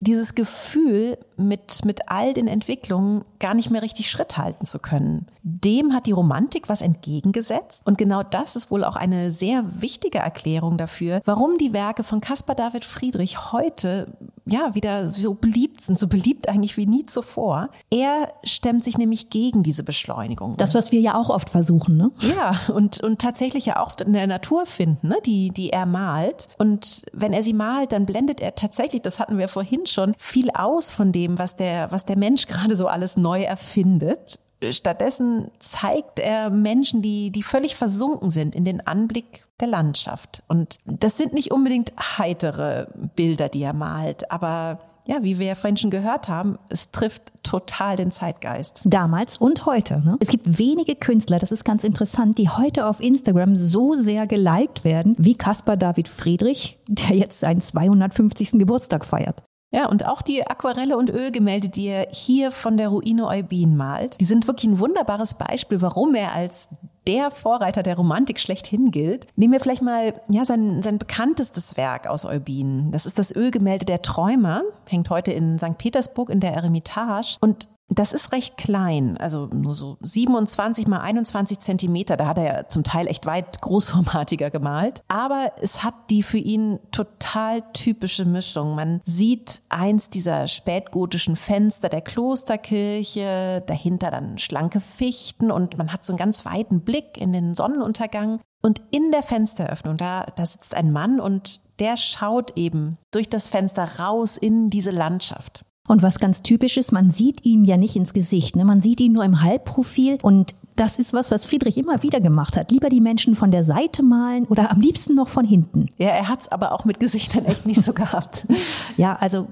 dieses 0.00 0.34
Gefühl, 0.34 1.18
mit, 1.38 1.84
mit 1.84 2.10
all 2.10 2.34
den 2.34 2.48
Entwicklungen 2.48 3.24
gar 3.38 3.54
nicht 3.54 3.70
mehr 3.70 3.82
richtig 3.82 4.10
Schritt 4.10 4.36
halten 4.36 4.66
zu 4.66 4.80
können. 4.80 5.26
Dem 5.42 5.94
hat 5.94 6.06
die 6.06 6.12
Romantik 6.12 6.68
was 6.68 6.82
entgegengesetzt. 6.82 7.86
Und 7.86 7.96
genau 7.96 8.22
das 8.22 8.56
ist 8.56 8.70
wohl 8.70 8.84
auch 8.84 8.96
eine 8.96 9.30
sehr 9.30 9.64
wichtige 9.80 10.18
Erklärung 10.18 10.76
dafür, 10.76 11.22
warum 11.24 11.56
die 11.56 11.72
Werke 11.72 12.02
von 12.02 12.20
Caspar 12.20 12.56
David 12.56 12.84
Friedrich 12.84 13.52
heute 13.52 14.16
ja 14.44 14.74
wieder 14.74 15.08
so 15.08 15.34
beliebt 15.34 15.80
sind, 15.80 15.98
so 15.98 16.08
beliebt 16.08 16.48
eigentlich 16.48 16.76
wie 16.76 16.86
nie 16.86 17.06
zuvor. 17.06 17.68
Er 17.90 18.32
stemmt 18.42 18.82
sich 18.82 18.98
nämlich 18.98 19.30
gegen 19.30 19.62
diese 19.62 19.84
Beschleunigung. 19.84 20.56
Das, 20.56 20.74
was 20.74 20.90
wir 20.90 21.00
ja 21.00 21.14
auch 21.14 21.30
oft 21.30 21.50
versuchen, 21.50 21.96
ne? 21.96 22.10
Ja, 22.20 22.58
und, 22.74 23.02
und 23.02 23.20
tatsächlich 23.20 23.66
ja 23.66 23.80
auch 23.80 23.96
in 24.04 24.12
der 24.12 24.26
Natur 24.26 24.66
finden, 24.66 25.08
ne? 25.08 25.18
die, 25.24 25.50
die 25.50 25.70
er 25.70 25.86
malt. 25.86 26.48
Und 26.58 27.04
wenn 27.12 27.32
er 27.32 27.42
sie 27.42 27.52
malt, 27.52 27.92
dann 27.92 28.06
blendet 28.06 28.40
er 28.40 28.54
tatsächlich, 28.54 29.02
das 29.02 29.20
hatten 29.20 29.38
wir 29.38 29.48
vorhin 29.48 29.86
schon 29.92 30.14
viel 30.18 30.50
aus 30.50 30.92
von 30.92 31.12
dem, 31.12 31.38
was 31.38 31.56
der, 31.56 31.90
was 31.90 32.04
der 32.04 32.16
Mensch 32.16 32.46
gerade 32.46 32.76
so 32.76 32.86
alles 32.86 33.16
neu 33.16 33.42
erfindet. 33.42 34.38
Stattdessen 34.70 35.50
zeigt 35.60 36.18
er 36.18 36.50
Menschen, 36.50 37.00
die, 37.00 37.30
die 37.30 37.42
völlig 37.42 37.76
versunken 37.76 38.30
sind 38.30 38.54
in 38.54 38.64
den 38.64 38.84
Anblick 38.84 39.44
der 39.60 39.68
Landschaft. 39.68 40.42
Und 40.48 40.78
das 40.84 41.16
sind 41.16 41.32
nicht 41.32 41.52
unbedingt 41.52 41.92
heitere 42.18 42.88
Bilder, 43.14 43.48
die 43.48 43.62
er 43.62 43.72
malt, 43.72 44.30
aber 44.30 44.80
ja, 45.08 45.22
wie 45.22 45.38
wir 45.38 45.46
ja 45.46 45.54
vorhin 45.54 45.78
schon 45.78 45.90
gehört 45.90 46.28
haben, 46.28 46.58
es 46.68 46.90
trifft 46.90 47.32
total 47.42 47.96
den 47.96 48.10
Zeitgeist. 48.10 48.82
Damals 48.84 49.38
und 49.38 49.64
heute. 49.64 50.00
Ne? 50.04 50.18
Es 50.20 50.28
gibt 50.28 50.58
wenige 50.58 50.96
Künstler, 50.96 51.38
das 51.38 51.50
ist 51.50 51.64
ganz 51.64 51.82
interessant, 51.82 52.36
die 52.36 52.50
heute 52.50 52.86
auf 52.86 53.00
Instagram 53.00 53.56
so 53.56 53.94
sehr 53.94 54.26
geliked 54.26 54.84
werden 54.84 55.16
wie 55.18 55.34
Caspar 55.34 55.78
David 55.78 56.08
Friedrich, 56.08 56.78
der 56.88 57.16
jetzt 57.16 57.40
seinen 57.40 57.62
250. 57.62 58.58
Geburtstag 58.58 59.06
feiert. 59.06 59.42
Ja, 59.70 59.88
und 59.88 60.06
auch 60.06 60.22
die 60.22 60.46
Aquarelle 60.46 60.96
und 60.96 61.10
Ölgemälde, 61.10 61.68
die 61.68 61.88
er 61.88 62.08
hier 62.10 62.50
von 62.50 62.76
der 62.76 62.88
Ruine 62.88 63.26
Eubin 63.26 63.76
malt, 63.76 64.18
die 64.18 64.24
sind 64.24 64.46
wirklich 64.46 64.70
ein 64.70 64.78
wunderbares 64.78 65.34
Beispiel, 65.34 65.82
warum 65.82 66.14
er 66.14 66.32
als 66.32 66.70
der 67.06 67.30
Vorreiter 67.30 67.82
der 67.82 67.96
Romantik 67.96 68.38
schlechthin 68.38 68.90
gilt. 68.90 69.26
Nehmen 69.36 69.52
wir 69.52 69.60
vielleicht 69.60 69.82
mal 69.82 70.20
ja, 70.28 70.44
sein, 70.44 70.80
sein 70.80 70.98
bekanntestes 70.98 71.76
Werk 71.76 72.06
aus 72.06 72.24
Eubin. 72.24 72.90
Das 72.92 73.06
ist 73.06 73.18
das 73.18 73.34
Ölgemälde 73.34 73.86
Der 73.86 74.02
Träumer, 74.02 74.62
hängt 74.86 75.08
heute 75.10 75.32
in 75.32 75.58
St. 75.58 75.78
Petersburg 75.78 76.28
in 76.28 76.40
der 76.40 76.52
Eremitage. 76.52 77.36
Und 77.40 77.68
das 77.90 78.12
ist 78.12 78.32
recht 78.32 78.58
klein, 78.58 79.16
also 79.16 79.46
nur 79.46 79.74
so 79.74 79.96
27 80.02 80.86
mal 80.86 81.00
21 81.00 81.58
Zentimeter. 81.58 82.18
Da 82.18 82.26
hat 82.26 82.38
er 82.38 82.44
ja 82.44 82.68
zum 82.68 82.84
Teil 82.84 83.06
echt 83.06 83.24
weit 83.24 83.62
großformatiger 83.62 84.50
gemalt. 84.50 85.02
Aber 85.08 85.52
es 85.60 85.82
hat 85.82 85.94
die 86.10 86.22
für 86.22 86.38
ihn 86.38 86.80
total 86.92 87.62
typische 87.72 88.26
Mischung. 88.26 88.74
Man 88.74 89.00
sieht 89.04 89.62
eins 89.70 90.10
dieser 90.10 90.48
spätgotischen 90.48 91.34
Fenster 91.34 91.88
der 91.88 92.02
Klosterkirche, 92.02 93.64
dahinter 93.66 94.10
dann 94.10 94.36
schlanke 94.36 94.80
Fichten 94.80 95.50
und 95.50 95.78
man 95.78 95.92
hat 95.92 96.04
so 96.04 96.12
einen 96.12 96.18
ganz 96.18 96.44
weiten 96.44 96.82
Blick 96.82 97.16
in 97.16 97.32
den 97.32 97.54
Sonnenuntergang. 97.54 98.40
Und 98.60 98.82
in 98.90 99.12
der 99.12 99.22
Fensteröffnung, 99.22 99.96
da, 99.96 100.26
da 100.34 100.44
sitzt 100.44 100.74
ein 100.74 100.92
Mann 100.92 101.20
und 101.20 101.60
der 101.78 101.96
schaut 101.96 102.56
eben 102.56 102.98
durch 103.12 103.28
das 103.28 103.48
Fenster 103.48 104.00
raus 104.00 104.36
in 104.36 104.68
diese 104.68 104.90
Landschaft. 104.90 105.64
Und 105.88 106.02
was 106.02 106.20
ganz 106.20 106.42
typisch 106.42 106.76
ist, 106.76 106.92
man 106.92 107.10
sieht 107.10 107.44
ihm 107.44 107.64
ja 107.64 107.76
nicht 107.76 107.96
ins 107.96 108.12
Gesicht, 108.12 108.54
ne? 108.54 108.64
man 108.64 108.80
sieht 108.80 109.00
ihn 109.00 109.12
nur 109.12 109.24
im 109.24 109.42
Halbprofil 109.42 110.18
und 110.22 110.54
das 110.76 110.96
ist 110.96 111.12
was, 111.12 111.32
was 111.32 111.44
Friedrich 111.44 111.76
immer 111.76 112.02
wieder 112.04 112.20
gemacht 112.20 112.56
hat. 112.56 112.70
Lieber 112.70 112.88
die 112.88 113.00
Menschen 113.00 113.34
von 113.34 113.50
der 113.50 113.64
Seite 113.64 114.04
malen 114.04 114.44
oder 114.44 114.70
am 114.70 114.80
liebsten 114.80 115.14
noch 115.14 115.26
von 115.26 115.44
hinten. 115.44 115.88
Ja, 115.98 116.10
er 116.10 116.28
hat 116.28 116.42
es 116.42 116.48
aber 116.48 116.70
auch 116.72 116.84
mit 116.84 117.00
Gesichtern 117.00 117.44
echt 117.46 117.66
nicht 117.66 117.82
so 117.82 117.92
gehabt. 117.94 118.46
ja, 118.96 119.16
also 119.16 119.48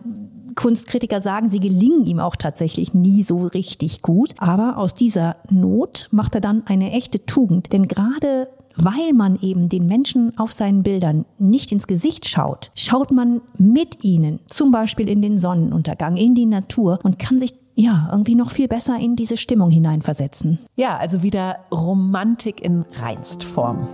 Kunstkritiker 0.55 1.21
sagen, 1.23 1.51
sie 1.51 1.61
gelingen 1.61 2.07
ihm 2.07 2.19
auch 2.19 2.37
tatsächlich 2.37 2.95
nie 2.95 3.23
so 3.23 3.47
richtig 3.47 4.03
gut. 4.03 4.35
Aber 4.39 4.79
aus 4.79 4.95
dieser 4.95 5.37
Not 5.51 6.09
macht 6.11 6.35
er 6.35 6.41
dann 6.41 6.63
eine 6.67 6.93
echte 6.93 7.27
Tugend. 7.27 7.73
Denn 7.73 7.89
gerade 7.89 8.49
weil 8.77 9.13
man 9.13 9.39
eben 9.41 9.69
den 9.69 9.87
Menschen 9.87 10.37
auf 10.39 10.53
seinen 10.53 10.83
Bildern 10.83 11.25
nicht 11.39 11.73
ins 11.73 11.87
Gesicht 11.87 12.29
schaut, 12.29 12.71
schaut 12.75 13.11
man 13.11 13.41
mit 13.59 14.05
ihnen, 14.05 14.41
zum 14.47 14.71
Beispiel 14.71 15.09
in 15.09 15.23
den 15.23 15.39
Sonnenuntergang, 15.39 16.17
in 16.17 16.35
die 16.35 16.47
Natur 16.47 16.99
und 17.03 17.19
kann 17.19 17.39
sich 17.39 17.55
ja, 17.79 18.09
irgendwie 18.11 18.35
noch 18.35 18.51
viel 18.51 18.69
besser 18.69 18.99
in 18.99 19.17
diese 19.17 19.37
Stimmung 19.37 19.69
hineinversetzen. 19.69 20.59
Ja, 20.77 20.97
also 20.97 21.23
wieder 21.23 21.59
Romantik 21.71 22.63
in 22.65 22.87
Reinstform. 22.91 23.87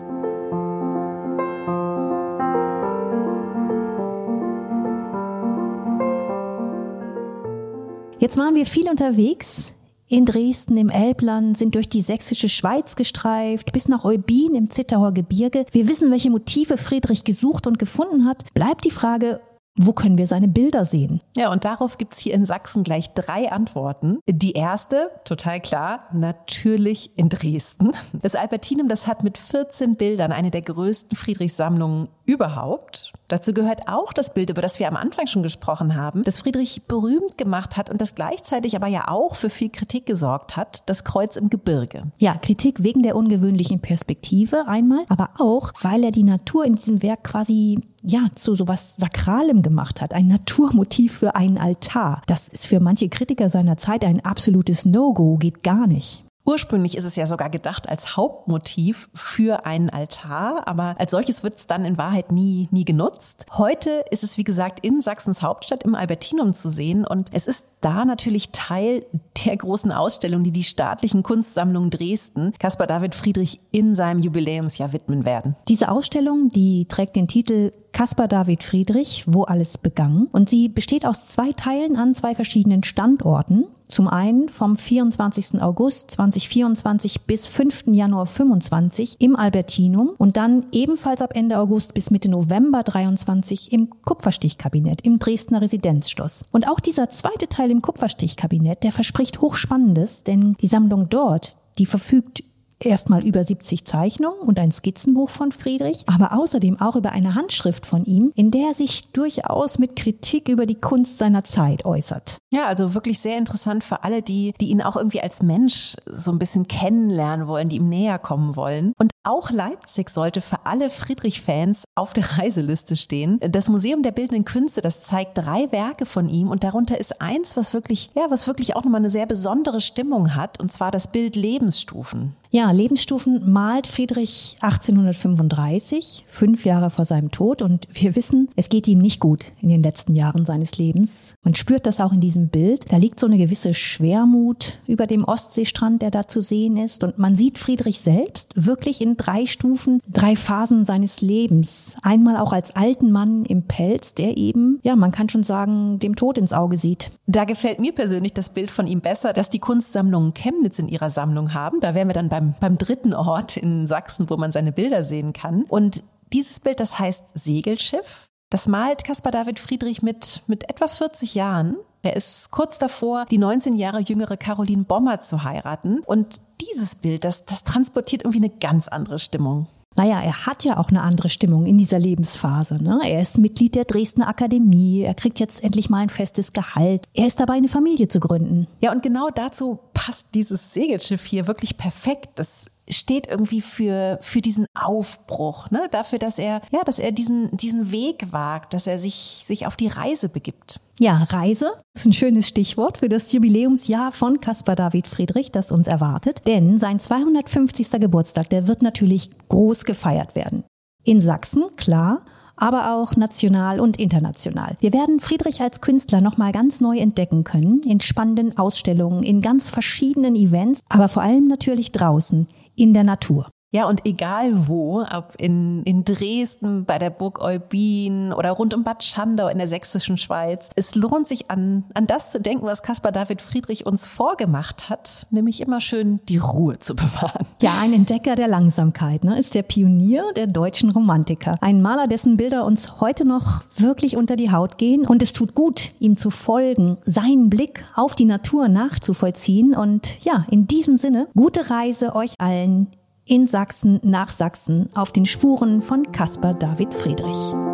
Jetzt 8.20 8.38
waren 8.38 8.54
wir 8.54 8.66
viel 8.66 8.88
unterwegs 8.88 9.74
in 10.12 10.26
Dresden 10.26 10.76
im 10.76 10.90
Elbland, 10.90 11.56
sind 11.56 11.74
durch 11.74 11.88
die 11.88 12.02
sächsische 12.02 12.50
Schweiz 12.50 12.96
gestreift, 12.96 13.72
bis 13.72 13.88
nach 13.88 14.04
Eubin 14.04 14.54
im 14.54 14.68
Zittauer 14.68 15.12
Gebirge. 15.12 15.64
Wir 15.72 15.88
wissen, 15.88 16.10
welche 16.10 16.28
Motive 16.28 16.76
Friedrich 16.76 17.24
gesucht 17.24 17.66
und 17.66 17.78
gefunden 17.78 18.26
hat. 18.26 18.44
Bleibt 18.52 18.84
die 18.84 18.90
Frage, 18.90 19.40
Wo 19.74 19.94
können 19.94 20.18
wir 20.18 20.26
seine 20.26 20.48
Bilder 20.48 20.84
sehen? 20.84 21.22
Ja, 21.34 21.50
und 21.50 21.64
darauf 21.64 21.96
gibt's 21.96 22.18
hier 22.18 22.34
in 22.34 22.44
Sachsen 22.44 22.84
gleich 22.84 23.14
drei 23.14 23.50
Antworten. 23.50 24.18
Die 24.28 24.52
erste, 24.52 25.10
total 25.24 25.60
klar, 25.60 26.00
natürlich 26.12 27.16
in 27.16 27.30
Dresden. 27.30 27.92
Das 28.20 28.34
Albertinum, 28.34 28.88
das 28.88 29.06
hat 29.06 29.24
mit 29.24 29.38
14 29.38 29.96
Bildern 29.96 30.30
eine 30.30 30.50
der 30.50 30.60
größten 30.60 31.16
Friedrichssammlungen 31.16 32.08
überhaupt. 32.24 33.12
Dazu 33.28 33.54
gehört 33.54 33.88
auch 33.88 34.12
das 34.12 34.34
Bild, 34.34 34.50
über 34.50 34.62
das 34.62 34.78
wir 34.78 34.88
am 34.88 34.96
Anfang 34.96 35.26
schon 35.26 35.42
gesprochen 35.42 35.94
haben, 35.94 36.22
das 36.22 36.40
Friedrich 36.40 36.82
berühmt 36.82 37.38
gemacht 37.38 37.76
hat 37.76 37.90
und 37.90 38.00
das 38.00 38.14
gleichzeitig 38.14 38.76
aber 38.76 38.86
ja 38.86 39.08
auch 39.08 39.36
für 39.36 39.50
viel 39.50 39.70
Kritik 39.70 40.06
gesorgt 40.06 40.56
hat, 40.56 40.82
das 40.86 41.04
Kreuz 41.04 41.36
im 41.36 41.50
Gebirge. 41.50 42.12
Ja, 42.18 42.34
Kritik 42.34 42.82
wegen 42.82 43.02
der 43.02 43.16
ungewöhnlichen 43.16 43.80
Perspektive 43.80 44.68
einmal, 44.68 45.04
aber 45.08 45.30
auch, 45.38 45.72
weil 45.80 46.04
er 46.04 46.10
die 46.10 46.22
Natur 46.22 46.64
in 46.64 46.74
diesem 46.74 47.02
Werk 47.02 47.24
quasi 47.24 47.80
ja, 48.02 48.26
zu 48.34 48.54
sowas 48.54 48.96
Sakralem 48.98 49.62
gemacht 49.62 50.00
hat, 50.00 50.12
ein 50.12 50.26
Naturmotiv 50.26 51.18
für 51.18 51.36
einen 51.36 51.56
Altar. 51.56 52.22
Das 52.26 52.48
ist 52.48 52.66
für 52.66 52.80
manche 52.80 53.08
Kritiker 53.08 53.48
seiner 53.48 53.76
Zeit 53.76 54.04
ein 54.04 54.24
absolutes 54.24 54.84
No-Go, 54.84 55.36
geht 55.36 55.62
gar 55.62 55.86
nicht. 55.86 56.21
Ursprünglich 56.44 56.96
ist 56.96 57.04
es 57.04 57.14
ja 57.14 57.26
sogar 57.26 57.50
gedacht 57.50 57.88
als 57.88 58.16
Hauptmotiv 58.16 59.08
für 59.14 59.64
einen 59.64 59.90
Altar, 59.90 60.66
aber 60.66 60.96
als 60.98 61.12
solches 61.12 61.44
wird 61.44 61.58
es 61.58 61.68
dann 61.68 61.84
in 61.84 61.98
Wahrheit 61.98 62.32
nie, 62.32 62.68
nie 62.72 62.84
genutzt. 62.84 63.46
Heute 63.52 64.04
ist 64.10 64.24
es, 64.24 64.36
wie 64.36 64.44
gesagt, 64.44 64.84
in 64.84 65.00
Sachsens 65.00 65.40
Hauptstadt 65.40 65.84
im 65.84 65.94
Albertinum 65.94 66.52
zu 66.52 66.68
sehen 66.68 67.06
und 67.06 67.30
es 67.32 67.46
ist 67.46 67.66
da 67.84 68.04
natürlich 68.04 68.50
Teil 68.50 69.04
der 69.44 69.56
großen 69.56 69.92
Ausstellung, 69.92 70.44
die 70.44 70.50
die 70.50 70.62
staatlichen 70.62 71.22
Kunstsammlungen 71.22 71.90
Dresden 71.90 72.52
Caspar 72.58 72.86
David 72.86 73.14
Friedrich 73.14 73.60
in 73.70 73.94
seinem 73.94 74.20
Jubiläumsjahr 74.20 74.92
widmen 74.92 75.24
werden. 75.24 75.56
Diese 75.68 75.90
Ausstellung, 75.90 76.48
die 76.50 76.86
trägt 76.86 77.16
den 77.16 77.28
Titel 77.28 77.72
Caspar 77.92 78.26
David 78.26 78.62
Friedrich, 78.62 79.24
wo 79.26 79.42
alles 79.42 79.78
begann. 79.78 80.28
Und 80.32 80.48
sie 80.48 80.68
besteht 80.68 81.06
aus 81.06 81.26
zwei 81.26 81.52
Teilen 81.52 81.96
an 81.96 82.14
zwei 82.14 82.34
verschiedenen 82.34 82.82
Standorten. 82.82 83.66
Zum 83.86 84.08
einen 84.08 84.48
vom 84.48 84.76
24. 84.76 85.60
August 85.60 86.12
2024 86.12 87.22
bis 87.26 87.46
5. 87.46 87.88
Januar 87.88 88.24
25 88.24 89.16
im 89.18 89.36
Albertinum 89.36 90.12
und 90.16 90.38
dann 90.38 90.64
ebenfalls 90.72 91.20
ab 91.20 91.32
Ende 91.34 91.58
August 91.58 91.92
bis 91.92 92.10
Mitte 92.10 92.30
November 92.30 92.82
23 92.82 93.70
im 93.70 93.90
Kupferstichkabinett 94.02 95.02
im 95.02 95.18
Dresdner 95.18 95.60
Residenzschloss. 95.60 96.44
Und 96.50 96.68
auch 96.68 96.80
dieser 96.80 97.10
zweite 97.10 97.48
Teil 97.48 97.70
im 97.72 97.82
Kupferstichkabinett, 97.82 98.84
der 98.84 98.92
verspricht 98.92 99.40
Hochspannendes, 99.40 100.22
denn 100.22 100.54
die 100.60 100.68
Sammlung 100.68 101.08
dort, 101.08 101.56
die 101.78 101.86
verfügt 101.86 102.44
erstmal 102.84 103.24
über 103.24 103.42
70 103.42 103.84
Zeichnungen 103.84 104.40
und 104.40 104.58
ein 104.58 104.70
Skizzenbuch 104.70 105.30
von 105.30 105.52
Friedrich, 105.52 106.04
aber 106.06 106.38
außerdem 106.38 106.80
auch 106.80 106.96
über 106.96 107.12
eine 107.12 107.34
Handschrift 107.34 107.86
von 107.86 108.04
ihm, 108.04 108.32
in 108.34 108.50
der 108.50 108.68
er 108.68 108.74
sich 108.74 109.10
durchaus 109.12 109.78
mit 109.78 109.96
Kritik 109.96 110.48
über 110.48 110.66
die 110.66 110.74
Kunst 110.74 111.18
seiner 111.18 111.44
Zeit 111.44 111.84
äußert. 111.84 112.38
Ja, 112.52 112.66
also 112.66 112.94
wirklich 112.94 113.18
sehr 113.18 113.38
interessant 113.38 113.84
für 113.84 114.04
alle, 114.04 114.22
die, 114.22 114.52
die 114.60 114.68
ihn 114.68 114.82
auch 114.82 114.96
irgendwie 114.96 115.20
als 115.20 115.42
Mensch 115.42 115.96
so 116.06 116.32
ein 116.32 116.38
bisschen 116.38 116.68
kennenlernen 116.68 117.46
wollen, 117.46 117.68
die 117.68 117.76
ihm 117.76 117.88
näher 117.88 118.18
kommen 118.18 118.56
wollen. 118.56 118.92
Und 118.98 119.12
auch 119.24 119.50
Leipzig 119.50 120.10
sollte 120.10 120.40
für 120.40 120.66
alle 120.66 120.90
Friedrich-Fans 120.90 121.84
auf 121.94 122.12
der 122.12 122.24
Reiseliste 122.38 122.96
stehen. 122.96 123.38
Das 123.40 123.68
Museum 123.68 124.02
der 124.02 124.12
Bildenden 124.12 124.44
Künste, 124.44 124.80
das 124.80 125.02
zeigt 125.02 125.38
drei 125.38 125.70
Werke 125.72 126.06
von 126.06 126.28
ihm 126.28 126.48
und 126.48 126.64
darunter 126.64 126.98
ist 126.98 127.20
eins, 127.20 127.56
was 127.56 127.72
wirklich, 127.72 128.10
ja, 128.14 128.26
was 128.30 128.46
wirklich 128.46 128.76
auch 128.76 128.84
nochmal 128.84 129.00
eine 129.00 129.08
sehr 129.08 129.26
besondere 129.26 129.80
Stimmung 129.80 130.34
hat, 130.34 130.60
und 130.60 130.70
zwar 130.70 130.90
das 130.90 131.08
Bild 131.08 131.36
Lebensstufen. 131.36 132.36
Ja, 132.54 132.70
Lebensstufen 132.70 133.50
malt 133.50 133.86
Friedrich 133.86 134.58
1835, 134.60 136.26
fünf 136.28 136.66
Jahre 136.66 136.90
vor 136.90 137.06
seinem 137.06 137.30
Tod. 137.30 137.62
Und 137.62 137.88
wir 137.94 138.14
wissen, 138.14 138.50
es 138.56 138.68
geht 138.68 138.86
ihm 138.86 138.98
nicht 138.98 139.20
gut 139.20 139.46
in 139.62 139.70
den 139.70 139.82
letzten 139.82 140.14
Jahren 140.14 140.44
seines 140.44 140.76
Lebens. 140.76 141.34
Man 141.42 141.54
spürt 141.54 141.86
das 141.86 141.98
auch 141.98 142.12
in 142.12 142.20
diesem 142.20 142.50
Bild. 142.50 142.92
Da 142.92 142.98
liegt 142.98 143.18
so 143.18 143.26
eine 143.26 143.38
gewisse 143.38 143.72
Schwermut 143.72 144.80
über 144.86 145.06
dem 145.06 145.24
Ostseestrand, 145.24 146.02
der 146.02 146.10
da 146.10 146.28
zu 146.28 146.42
sehen 146.42 146.76
ist. 146.76 147.02
Und 147.04 147.16
man 147.16 147.36
sieht 147.36 147.56
Friedrich 147.56 148.00
selbst 148.00 148.52
wirklich 148.54 149.00
in 149.00 149.16
drei 149.16 149.46
Stufen, 149.46 150.00
drei 150.06 150.36
Phasen 150.36 150.84
seines 150.84 151.22
Lebens. 151.22 151.96
Einmal 152.02 152.36
auch 152.36 152.52
als 152.52 152.76
alten 152.76 153.12
Mann 153.12 153.46
im 153.46 153.62
Pelz, 153.62 154.12
der 154.12 154.36
eben, 154.36 154.78
ja, 154.82 154.94
man 154.94 155.10
kann 155.10 155.30
schon 155.30 155.42
sagen, 155.42 155.98
dem 156.00 156.16
Tod 156.16 156.36
ins 156.36 156.52
Auge 156.52 156.76
sieht. 156.76 157.12
Da 157.26 157.46
gefällt 157.46 157.80
mir 157.80 157.92
persönlich 157.92 158.34
das 158.34 158.50
Bild 158.50 158.70
von 158.70 158.86
ihm 158.86 159.00
besser, 159.00 159.32
dass 159.32 159.48
die 159.48 159.58
Kunstsammlungen 159.58 160.34
Chemnitz 160.34 160.78
in 160.78 160.88
ihrer 160.88 161.08
Sammlung 161.08 161.54
haben. 161.54 161.80
Da 161.80 161.94
wären 161.94 162.08
wir 162.08 162.14
dann 162.14 162.41
beim, 162.42 162.54
beim 162.58 162.78
dritten 162.78 163.14
Ort 163.14 163.56
in 163.56 163.86
Sachsen, 163.86 164.28
wo 164.28 164.36
man 164.36 164.52
seine 164.52 164.72
Bilder 164.72 165.04
sehen 165.04 165.32
kann. 165.32 165.62
Und 165.68 166.02
dieses 166.32 166.60
Bild, 166.60 166.80
das 166.80 166.98
heißt 166.98 167.24
Segelschiff. 167.34 168.26
Das 168.50 168.68
malt 168.68 169.04
Caspar 169.04 169.32
David 169.32 169.58
Friedrich 169.58 170.02
mit, 170.02 170.42
mit 170.46 170.68
etwa 170.68 170.88
40 170.88 171.34
Jahren. 171.34 171.76
Er 172.02 172.16
ist 172.16 172.50
kurz 172.50 172.78
davor, 172.78 173.26
die 173.30 173.38
19 173.38 173.76
Jahre 173.76 174.00
jüngere 174.00 174.36
Caroline 174.36 174.84
Bommer 174.84 175.20
zu 175.20 175.44
heiraten. 175.44 176.00
Und 176.00 176.42
dieses 176.60 176.96
Bild, 176.96 177.24
das, 177.24 177.46
das 177.46 177.64
transportiert 177.64 178.22
irgendwie 178.24 178.44
eine 178.44 178.50
ganz 178.50 178.88
andere 178.88 179.18
Stimmung. 179.18 179.68
Naja, 179.96 180.20
er 180.20 180.46
hat 180.46 180.64
ja 180.64 180.78
auch 180.78 180.88
eine 180.88 181.02
andere 181.02 181.28
Stimmung 181.28 181.66
in 181.66 181.78
dieser 181.78 181.98
Lebensphase. 181.98 182.82
Ne? 182.82 183.00
Er 183.04 183.20
ist 183.20 183.38
Mitglied 183.38 183.74
der 183.74 183.84
Dresdner 183.84 184.28
Akademie, 184.28 185.02
er 185.02 185.14
kriegt 185.14 185.40
jetzt 185.40 185.62
endlich 185.62 185.90
mal 185.90 185.98
ein 185.98 186.08
festes 186.08 186.52
Gehalt. 186.52 187.06
Er 187.14 187.26
ist 187.26 187.40
dabei, 187.40 187.54
eine 187.54 187.68
Familie 187.68 188.08
zu 188.08 188.20
gründen. 188.20 188.66
Ja, 188.80 188.92
und 188.92 189.02
genau 189.02 189.28
dazu 189.34 189.78
passt 189.94 190.28
dieses 190.34 190.72
Segelschiff 190.72 191.24
hier 191.24 191.46
wirklich 191.46 191.76
perfekt. 191.76 192.30
Das 192.36 192.66
steht 192.92 193.26
irgendwie 193.26 193.60
für, 193.60 194.18
für 194.22 194.40
diesen 194.40 194.66
Aufbruch, 194.74 195.70
ne? 195.70 195.88
dafür, 195.90 196.18
dass 196.18 196.38
er, 196.38 196.62
ja, 196.70 196.80
dass 196.84 196.98
er 196.98 197.12
diesen, 197.12 197.56
diesen 197.56 197.90
Weg 197.90 198.32
wagt, 198.32 198.74
dass 198.74 198.86
er 198.86 198.98
sich, 198.98 199.40
sich 199.42 199.66
auf 199.66 199.76
die 199.76 199.88
Reise 199.88 200.28
begibt. 200.28 200.80
Ja, 200.98 201.24
Reise 201.30 201.72
ist 201.94 202.06
ein 202.06 202.12
schönes 202.12 202.46
Stichwort 202.46 202.98
für 202.98 203.08
das 203.08 203.32
Jubiläumsjahr 203.32 204.12
von 204.12 204.40
Caspar 204.40 204.76
David 204.76 205.08
Friedrich, 205.08 205.50
das 205.50 205.72
uns 205.72 205.86
erwartet. 205.86 206.42
Denn 206.46 206.78
sein 206.78 207.00
250. 207.00 207.90
Geburtstag, 208.00 208.50
der 208.50 208.66
wird 208.66 208.82
natürlich 208.82 209.30
groß 209.48 209.84
gefeiert 209.84 210.36
werden. 210.36 210.64
In 211.04 211.20
Sachsen, 211.20 211.64
klar, 211.76 212.24
aber 212.56 212.94
auch 212.94 213.16
national 213.16 213.80
und 213.80 213.98
international. 213.98 214.76
Wir 214.80 214.92
werden 214.92 215.18
Friedrich 215.18 215.60
als 215.60 215.80
Künstler 215.80 216.20
nochmal 216.20 216.52
ganz 216.52 216.80
neu 216.80 216.98
entdecken 216.98 217.42
können, 217.42 217.80
in 217.82 218.00
spannenden 218.00 218.56
Ausstellungen, 218.56 219.24
in 219.24 219.40
ganz 219.40 219.68
verschiedenen 219.68 220.36
Events, 220.36 220.82
aber 220.88 221.08
vor 221.08 221.22
allem 221.22 221.48
natürlich 221.48 221.90
draußen, 221.90 222.46
in 222.76 222.94
der 222.94 223.04
Natur. 223.04 223.50
Ja, 223.74 223.88
und 223.88 224.04
egal 224.04 224.68
wo, 224.68 225.00
ob 225.00 225.34
in, 225.38 225.82
in 225.84 226.04
Dresden, 226.04 226.84
bei 226.84 226.98
der 226.98 227.08
Burg 227.08 227.40
Eubin 227.40 228.34
oder 228.34 228.50
rund 228.50 228.74
um 228.74 228.84
Bad 228.84 229.02
Schandau 229.02 229.48
in 229.48 229.56
der 229.56 229.66
sächsischen 229.66 230.18
Schweiz, 230.18 230.68
es 230.76 230.94
lohnt 230.94 231.26
sich 231.26 231.50
an, 231.50 231.84
an 231.94 232.06
das 232.06 232.28
zu 232.28 232.38
denken, 232.38 232.66
was 232.66 232.82
Caspar 232.82 233.12
David 233.12 233.40
Friedrich 233.40 233.86
uns 233.86 234.06
vorgemacht 234.06 234.90
hat, 234.90 235.26
nämlich 235.30 235.62
immer 235.62 235.80
schön 235.80 236.20
die 236.28 236.36
Ruhe 236.36 236.78
zu 236.80 236.94
bewahren. 236.96 237.46
Ja, 237.62 237.78
ein 237.80 237.94
Entdecker 237.94 238.34
der 238.34 238.46
Langsamkeit, 238.46 239.24
ne, 239.24 239.38
ist 239.38 239.54
der 239.54 239.62
Pionier 239.62 240.24
der 240.36 240.48
deutschen 240.48 240.90
Romantiker. 240.90 241.56
Ein 241.62 241.80
Maler, 241.80 242.08
dessen 242.08 242.36
Bilder 242.36 242.66
uns 242.66 243.00
heute 243.00 243.24
noch 243.24 243.64
wirklich 243.76 244.18
unter 244.18 244.36
die 244.36 244.52
Haut 244.52 244.76
gehen. 244.76 245.06
Und 245.06 245.22
es 245.22 245.32
tut 245.32 245.54
gut, 245.54 245.92
ihm 245.98 246.18
zu 246.18 246.28
folgen, 246.28 246.98
seinen 247.06 247.48
Blick 247.48 247.84
auf 247.94 248.14
die 248.14 248.26
Natur 248.26 248.68
nachzuvollziehen. 248.68 249.74
Und 249.74 250.22
ja, 250.22 250.44
in 250.50 250.66
diesem 250.66 250.96
Sinne, 250.96 251.28
gute 251.34 251.70
Reise 251.70 252.14
euch 252.14 252.34
allen 252.38 252.88
in 253.24 253.46
Sachsen 253.46 254.00
nach 254.02 254.30
Sachsen 254.30 254.88
auf 254.94 255.12
den 255.12 255.26
Spuren 255.26 255.82
von 255.82 256.10
Caspar 256.12 256.54
David 256.54 256.94
Friedrich. 256.94 257.71